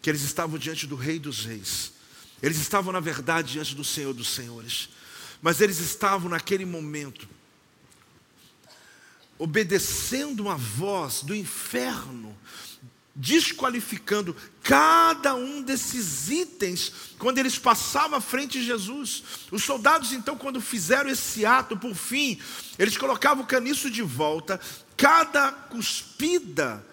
[0.00, 1.93] que eles estavam diante do Rei dos Reis
[2.42, 4.88] eles estavam, na verdade, diante do Senhor dos Senhores.
[5.40, 7.28] Mas eles estavam naquele momento
[9.38, 12.36] obedecendo uma voz do inferno,
[13.14, 19.22] desqualificando cada um desses itens quando eles passavam à frente de Jesus.
[19.50, 22.40] Os soldados, então, quando fizeram esse ato, por fim,
[22.78, 24.60] eles colocavam o caniço de volta,
[24.96, 26.84] cada cuspida,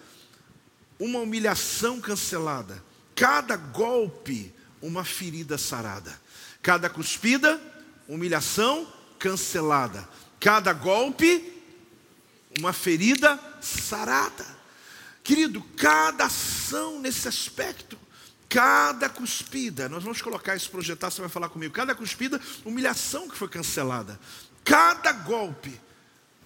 [0.98, 2.82] uma humilhação cancelada,
[3.14, 4.52] cada golpe,
[4.82, 6.20] uma ferida sarada.
[6.60, 7.60] Cada cuspida,
[8.08, 8.86] humilhação
[9.18, 10.06] cancelada.
[10.40, 11.62] Cada golpe,
[12.58, 14.44] uma ferida sarada.
[15.22, 17.96] Querido, cada ação nesse aspecto,
[18.48, 21.72] cada cuspida, nós vamos colocar isso, projetar, você vai falar comigo.
[21.72, 24.18] Cada cuspida, humilhação que foi cancelada.
[24.64, 25.80] Cada golpe,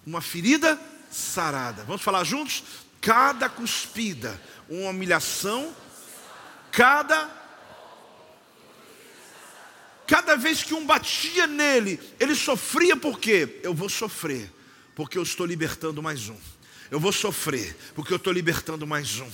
[0.05, 0.79] uma ferida
[1.11, 1.83] sarada.
[1.83, 2.63] Vamos falar juntos?
[3.01, 5.75] Cada cuspida, uma humilhação,
[6.71, 7.36] cada
[10.07, 13.59] Cada vez que um batia nele, ele sofria por quê?
[13.61, 14.49] Eu vou sofrer,
[14.95, 16.37] porque eu estou libertando mais um.
[16.89, 19.29] Eu vou sofrer, porque eu estou libertando mais um.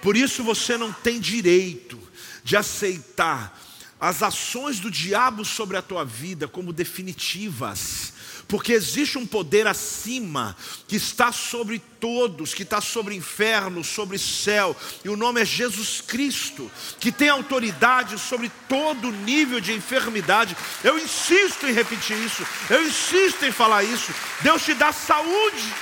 [0.00, 2.00] Por isso você não tem direito
[2.42, 3.60] de aceitar
[4.00, 8.14] as ações do diabo sobre a tua vida como definitivas
[8.48, 14.76] porque existe um poder acima que está sobre todos, que está sobre inferno, sobre céu,
[15.04, 20.56] e o nome é Jesus Cristo, que tem autoridade sobre todo nível de enfermidade.
[20.82, 24.12] Eu insisto em repetir isso, eu insisto em falar isso.
[24.42, 25.72] Deus te dá saúde.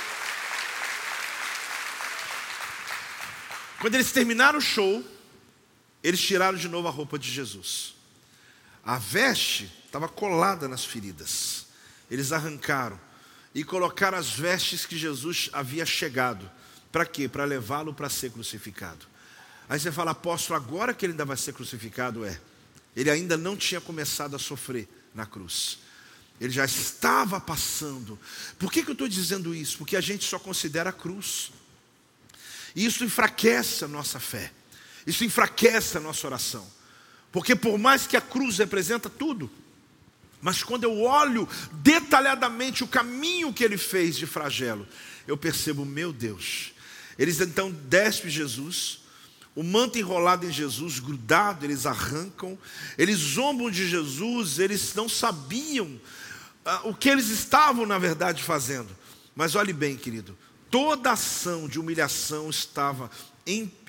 [3.79, 5.03] Quando eles terminaram o show,
[6.01, 7.95] eles tiraram de novo a roupa de Jesus.
[8.85, 11.72] A veste estava colada nas feridas.
[12.09, 12.99] Eles arrancaram
[13.53, 16.49] e colocaram as vestes que Jesus havia chegado.
[16.91, 17.27] Para quê?
[17.27, 19.05] Para levá-lo para ser crucificado.
[19.67, 22.39] Aí você fala, apóstolo, agora que ele ainda vai ser crucificado, é.
[22.95, 25.79] Ele ainda não tinha começado a sofrer na cruz.
[26.39, 28.19] Ele já estava passando.
[28.59, 29.77] Por que, que eu estou dizendo isso?
[29.77, 31.51] Porque a gente só considera a cruz.
[32.75, 34.51] E isso enfraquece a nossa fé.
[35.05, 36.67] Isso enfraquece a nossa oração.
[37.31, 39.49] Porque por mais que a cruz representa tudo,
[40.43, 44.85] mas quando eu olho detalhadamente o caminho que ele fez de flagelo,
[45.25, 46.73] eu percebo, meu Deus.
[47.17, 48.99] Eles então despem Jesus,
[49.55, 52.59] o manto enrolado em Jesus, grudado, eles arrancam,
[52.97, 55.97] eles zombam de Jesus, eles não sabiam
[56.65, 58.89] ah, o que eles estavam, na verdade, fazendo.
[59.33, 60.37] Mas olhe bem, querido,
[60.69, 63.09] toda ação de humilhação estava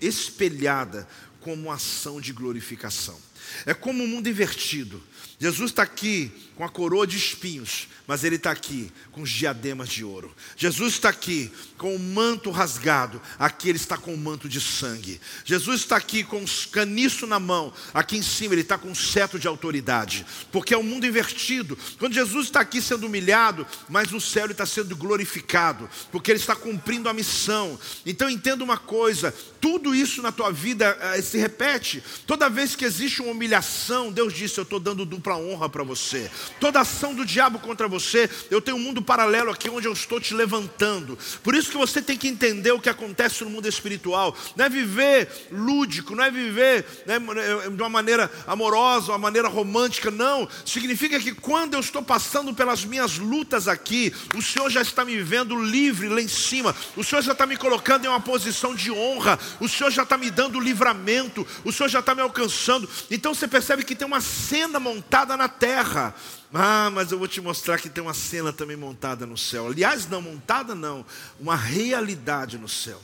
[0.01, 1.09] espelhada
[1.41, 3.19] como ação de glorificação.
[3.67, 5.03] É como um mundo invertido.
[5.39, 9.89] Jesus está aqui com a coroa de espinhos, mas ele está aqui com os diademas
[9.89, 10.35] de ouro.
[10.57, 15.21] Jesus está aqui com o manto rasgado, aqui ele está com o manto de sangue.
[15.45, 18.95] Jesus está aqui com o caniço na mão, aqui em cima ele está com um
[18.95, 21.77] cetro de autoridade, porque é um mundo invertido.
[21.99, 26.39] Quando Jesus está aqui sendo humilhado, mas no céu ele está sendo glorificado, porque ele
[26.39, 27.79] está cumprindo a missão.
[28.07, 32.03] Então entenda uma coisa: tudo isso na tua vida eh, se repete.
[32.27, 36.31] Toda vez que existe uma humilhação, Deus disse: Eu estou dando dupla honra para você.
[36.61, 40.21] Toda ação do diabo contra você, eu tenho um mundo paralelo aqui onde eu estou
[40.21, 41.19] te levantando.
[41.43, 44.37] Por isso que você tem que entender o que acontece no mundo espiritual.
[44.57, 50.11] Não é viver lúdico, não é viver né, de uma maneira amorosa, uma maneira romântica,
[50.11, 50.49] não.
[50.65, 55.21] Significa que quando eu estou passando pelas minhas lutas aqui, o Senhor já está me
[55.21, 56.75] vendo livre lá em cima.
[56.97, 59.39] O Senhor já está me colocando em uma posição de honra.
[59.61, 61.47] O Senhor já está me dando livramento.
[61.65, 62.89] O Senhor já está me alcançando.
[63.11, 66.15] Então você percebe que tem uma cena montada na terra.
[66.57, 69.67] Ah, mas eu vou te mostrar que tem uma cena também montada no céu.
[69.67, 71.05] Aliás, não montada, não,
[71.41, 73.03] uma realidade no céu.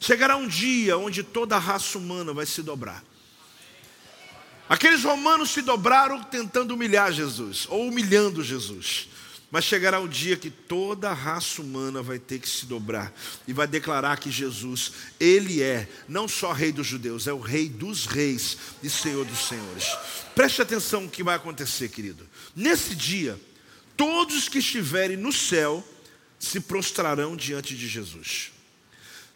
[0.00, 3.04] Chegará um dia onde toda a raça humana vai se dobrar.
[4.68, 9.08] Aqueles romanos se dobraram tentando humilhar Jesus, ou humilhando Jesus.
[9.50, 13.12] Mas chegará o dia que toda a raça humana vai ter que se dobrar
[13.48, 17.68] e vai declarar que Jesus, Ele é não só Rei dos judeus, é o Rei
[17.68, 19.86] dos reis e Senhor dos senhores.
[20.36, 22.29] Preste atenção no que vai acontecer, querido.
[22.54, 23.38] Nesse dia,
[23.96, 25.86] todos que estiverem no céu
[26.38, 28.52] se prostrarão diante de Jesus.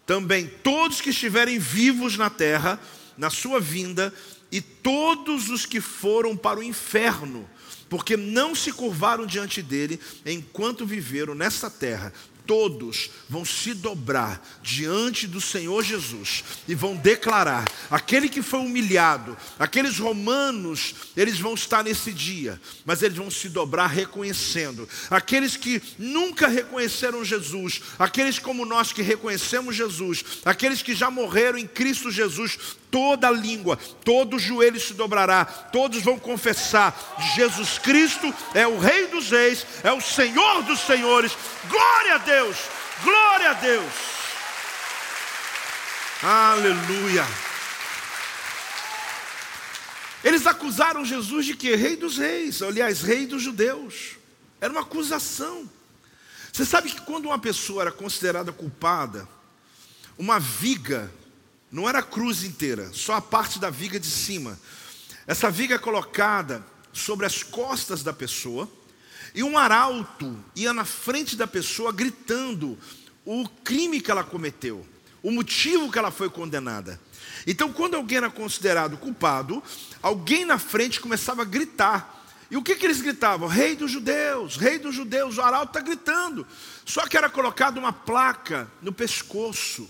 [0.06, 2.80] Também todos que estiverem vivos na terra,
[3.16, 4.12] na sua vinda,
[4.50, 7.48] e todos os que foram para o inferno
[7.94, 12.12] porque não se curvaram diante dele enquanto viveram nessa terra,
[12.46, 19.36] todos vão se dobrar diante do Senhor Jesus e vão declarar: aquele que foi humilhado,
[19.58, 24.88] aqueles romanos, eles vão estar nesse dia, mas eles vão se dobrar reconhecendo.
[25.10, 31.58] Aqueles que nunca reconheceram Jesus, aqueles como nós que reconhecemos Jesus, aqueles que já morreram
[31.58, 32.58] em Cristo Jesus,
[32.94, 36.94] toda língua, todo joelho se dobrará, todos vão confessar:
[37.34, 41.36] Jesus Cristo é o Rei dos Reis, é o Senhor dos Senhores.
[41.68, 42.56] Glória a Deus,
[43.02, 43.92] glória a Deus.
[46.22, 47.26] Aleluia.
[50.22, 51.74] Eles acusaram Jesus de que?
[51.74, 54.12] Rei dos reis, aliás, rei dos judeus.
[54.60, 55.68] Era uma acusação.
[56.52, 59.28] Você sabe que quando uma pessoa era considerada culpada,
[60.16, 61.10] uma viga
[61.74, 64.56] não era a cruz inteira, só a parte da viga de cima.
[65.26, 68.70] Essa viga é colocada sobre as costas da pessoa,
[69.34, 72.78] e um arauto ia na frente da pessoa gritando
[73.24, 74.86] o crime que ela cometeu,
[75.20, 77.00] o motivo que ela foi condenada.
[77.44, 79.60] Então, quando alguém era considerado culpado,
[80.00, 82.24] alguém na frente começava a gritar.
[82.52, 83.48] E o que, que eles gritavam?
[83.48, 86.46] Rei dos judeus, rei dos judeus, o arauto está gritando.
[86.84, 89.88] Só que era colocada uma placa no pescoço.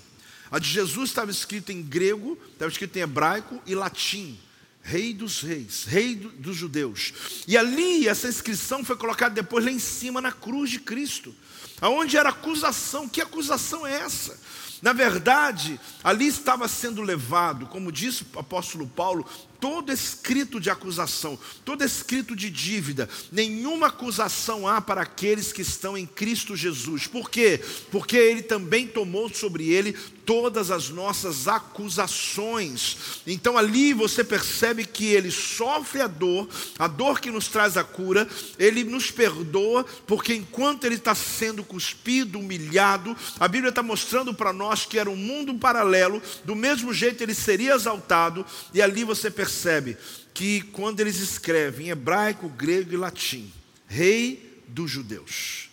[0.55, 4.39] A de Jesus estava escrita em grego, estava escrita em hebraico e latim.
[4.85, 7.13] Rei dos reis, rei do, dos judeus.
[7.49, 11.35] E ali essa inscrição foi colocada depois lá em cima na cruz de Cristo.
[11.81, 13.09] Aonde era acusação?
[13.09, 14.39] Que acusação é essa?
[14.85, 19.27] Na verdade, ali estava sendo levado, como disse o apóstolo Paulo,
[19.59, 25.97] todo escrito de acusação, todo escrito de dívida, nenhuma acusação há para aqueles que estão
[25.97, 27.07] em Cristo Jesus.
[27.07, 27.59] Por quê?
[27.91, 33.23] Porque ele também tomou sobre ele todas as nossas acusações.
[33.27, 36.49] Então ali você percebe que ele sofre a dor,
[36.79, 41.63] a dor que nos traz a cura, ele nos perdoa, porque enquanto ele está sendo
[41.63, 46.93] cuspido, humilhado, a Bíblia está mostrando para nós que era um mundo paralelo, do mesmo
[46.93, 49.97] jeito ele seria exaltado, e ali você percebe
[50.33, 53.53] que quando eles escrevem em hebraico, grego e latim,
[53.87, 55.71] rei dos judeus.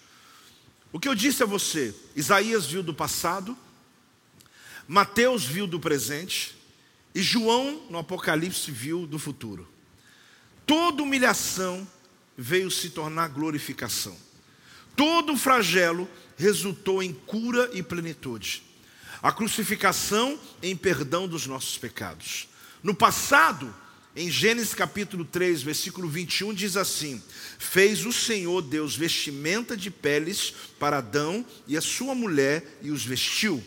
[0.93, 3.57] O que eu disse a você, Isaías viu do passado,
[4.91, 6.53] Mateus viu do presente,
[7.15, 9.65] e João, no Apocalipse, viu do futuro.
[10.65, 11.87] Toda humilhação
[12.37, 14.17] veio se tornar glorificação.
[14.93, 18.63] Todo flagelo resultou em cura e plenitude.
[19.23, 22.49] A crucificação em perdão dos nossos pecados.
[22.83, 23.73] No passado,
[24.13, 27.23] em Gênesis capítulo 3, versículo 21, diz assim:
[27.57, 33.05] Fez o Senhor Deus vestimenta de peles para Adão e a sua mulher e os
[33.05, 33.63] vestiu.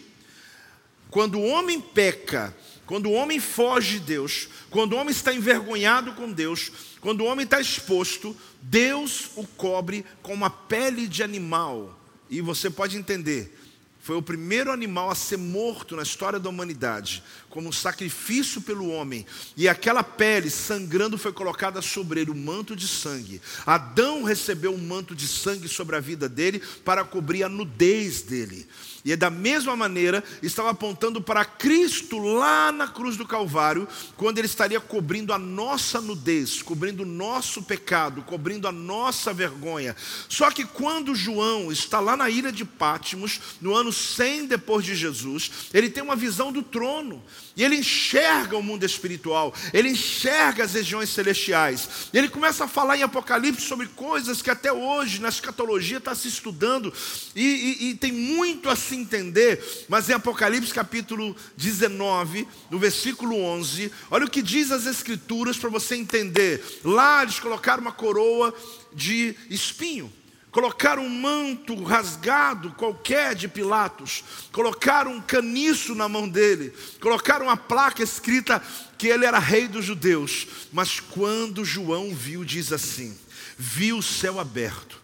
[1.14, 2.52] Quando o homem peca
[2.86, 7.24] quando o homem foge de Deus, quando o homem está envergonhado com Deus, quando o
[7.24, 11.98] homem está exposto, Deus o cobre com uma pele de animal.
[12.28, 13.58] E você pode entender,
[14.04, 18.90] foi o primeiro animal a ser morto na história da humanidade, como um sacrifício pelo
[18.90, 19.24] homem.
[19.56, 23.40] E aquela pele sangrando foi colocada sobre ele, o um manto de sangue.
[23.64, 28.68] Adão recebeu um manto de sangue sobre a vida dele para cobrir a nudez dele.
[29.04, 33.86] E é da mesma maneira, estava apontando para Cristo lá na cruz do Calvário,
[34.16, 39.94] quando ele estaria cobrindo a nossa nudez, cobrindo o nosso pecado, cobrindo a nossa vergonha.
[40.26, 44.94] Só que quando João está lá na ilha de Pátimos, no ano 100 depois de
[44.94, 47.22] Jesus, ele tem uma visão do trono.
[47.56, 52.08] E ele enxerga o mundo espiritual, ele enxerga as regiões celestiais.
[52.12, 56.26] Ele começa a falar em Apocalipse sobre coisas que até hoje na escatologia está se
[56.26, 56.92] estudando,
[57.34, 63.36] e, e, e tem muito a se entender, mas em Apocalipse capítulo 19, no versículo
[63.36, 66.62] 11, olha o que diz as Escrituras para você entender.
[66.82, 68.52] Lá eles colocaram uma coroa
[68.92, 70.12] de espinho
[70.54, 77.56] colocaram um manto rasgado qualquer de Pilatos, colocaram um caniço na mão dele, colocaram uma
[77.56, 78.62] placa escrita
[78.96, 80.46] que ele era rei dos judeus.
[80.72, 83.18] Mas quando João viu, diz assim:
[83.58, 85.02] viu o céu aberto,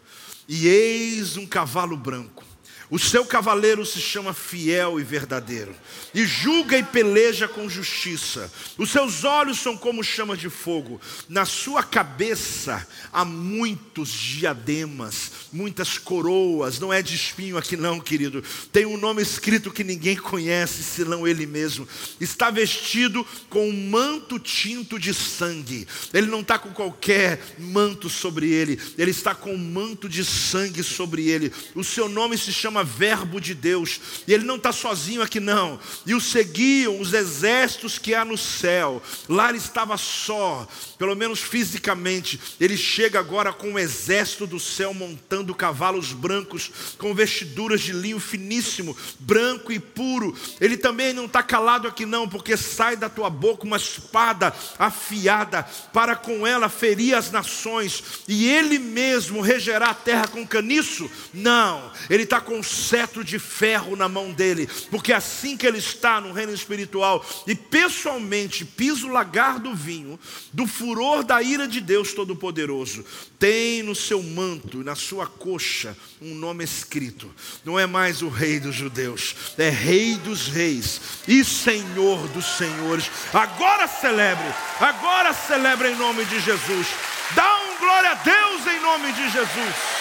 [0.48, 2.44] e eis um cavalo branco.
[2.90, 5.72] O seu cavaleiro se chama fiel e verdadeiro,
[6.12, 8.52] e julga e peleja com justiça.
[8.76, 11.00] Os seus olhos são como chamas de fogo.
[11.28, 16.80] Na sua cabeça há muitos diademas, muitas coroas.
[16.80, 18.42] Não é de espinho aqui, não, querido.
[18.72, 21.86] Tem um nome escrito que ninguém conhece, senão ele mesmo.
[22.20, 25.86] Está vestido com um manto tinto de sangue.
[26.12, 30.82] Ele não está com qualquer manto sobre ele, ele está com um manto de sangue
[30.82, 31.52] sobre ele.
[31.74, 35.38] O seu nome se chama chama Verbo de Deus, e ele não está sozinho aqui,
[35.38, 35.78] não.
[36.06, 39.02] E o seguiam os exércitos que há no céu.
[39.28, 40.66] Lá ele estava só,
[40.98, 42.40] pelo menos fisicamente.
[42.58, 48.20] Ele chega agora com o exército do céu montando cavalos brancos, com vestiduras de linho
[48.20, 50.36] finíssimo, branco e puro.
[50.60, 55.62] Ele também não está calado aqui, não, porque sai da tua boca uma espada afiada,
[55.92, 61.10] para com ela ferir as nações, e ele mesmo regerá a terra com caniço?
[61.32, 66.20] Não, ele está com cetro de ferro na mão dele, porque assim que ele está
[66.20, 70.18] no reino espiritual, e pessoalmente pisa o lagar do vinho,
[70.52, 73.04] do furor da ira de Deus Todo-Poderoso,
[73.38, 77.30] tem no seu manto, na sua coxa, um nome escrito:
[77.64, 83.10] não é mais o Rei dos Judeus, é Rei dos Reis e Senhor dos Senhores.
[83.32, 84.46] Agora celebre,
[84.78, 86.86] agora celebre em nome de Jesus.
[87.34, 89.99] Dá um glória a Deus em nome de Jesus.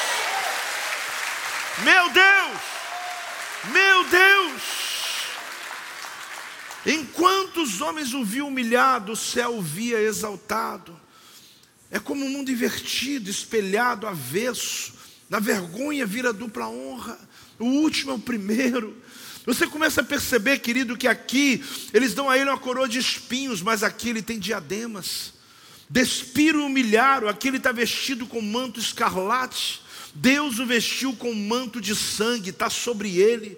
[1.83, 2.61] Meu Deus!
[3.71, 4.61] Meu Deus!
[6.85, 10.99] Enquanto os homens o viam humilhado, o céu o via exaltado.
[11.91, 14.93] É como um mundo invertido, espelhado, avesso.
[15.29, 17.19] Na vergonha vira dupla honra.
[17.57, 18.95] O último é o primeiro.
[19.45, 21.63] Você começa a perceber, querido, que aqui
[21.93, 25.33] eles dão a ele uma coroa de espinhos, mas aqui ele tem diademas.
[25.89, 29.81] Despiram e humilharam, aqui ele está vestido com manto escarlate.
[30.13, 33.57] Deus o vestiu com um manto de sangue, está sobre ele.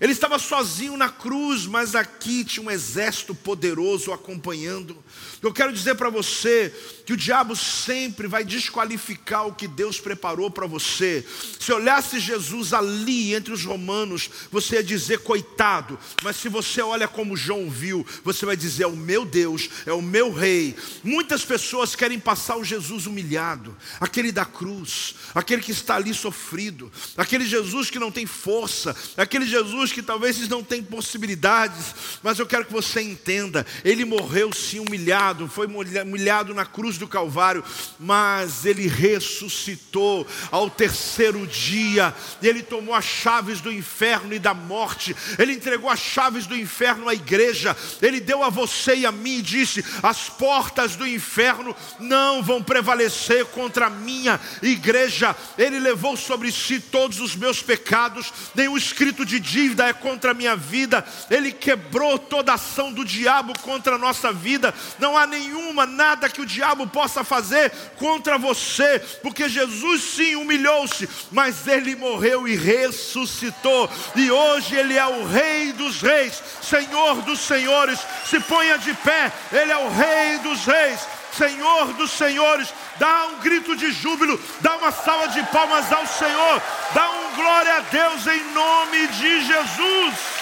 [0.00, 4.96] Ele estava sozinho na cruz, mas aqui tinha um exército poderoso acompanhando.
[5.40, 6.74] Eu quero dizer para você
[7.04, 11.24] que o diabo sempre vai desqualificar o que Deus preparou para você.
[11.60, 17.06] Se olhasse Jesus ali entre os romanos, você ia dizer coitado, mas se você olha
[17.06, 20.74] como João viu, você vai dizer: é o meu Deus, é o meu rei.
[21.04, 26.90] Muitas pessoas querem passar o Jesus humilhado, aquele da cruz, aquele que está ali sofrido,
[27.16, 32.46] aquele Jesus que não tem força, aquele Jesus que talvez não tem possibilidades, mas eu
[32.46, 37.64] quero que você entenda: ele morreu sim humilhado foi humilhado na cruz do Calvário,
[37.98, 45.14] mas ele ressuscitou ao terceiro dia, ele tomou as chaves do inferno e da morte,
[45.38, 49.38] ele entregou as chaves do inferno à igreja, ele deu a você e a mim
[49.38, 55.36] e disse: as portas do inferno não vão prevalecer contra a minha igreja.
[55.56, 60.34] Ele levou sobre si todos os meus pecados, nenhum escrito de dívida é contra a
[60.34, 65.86] minha vida, ele quebrou toda ação do diabo contra a nossa vida, não há nenhuma,
[65.86, 66.46] nada que o
[66.82, 74.30] diabo possa fazer contra você, porque Jesus sim humilhou-se, mas ele morreu e ressuscitou, e
[74.30, 77.98] hoje ele é o Rei dos Reis, Senhor dos Senhores.
[78.28, 81.00] Se ponha de pé, ele é o Rei dos Reis.
[81.32, 82.68] Senhor dos Senhores,
[82.98, 86.62] dá um grito de júbilo, dá uma salva de palmas ao Senhor,
[86.92, 90.41] dá um glória a Deus em nome de Jesus.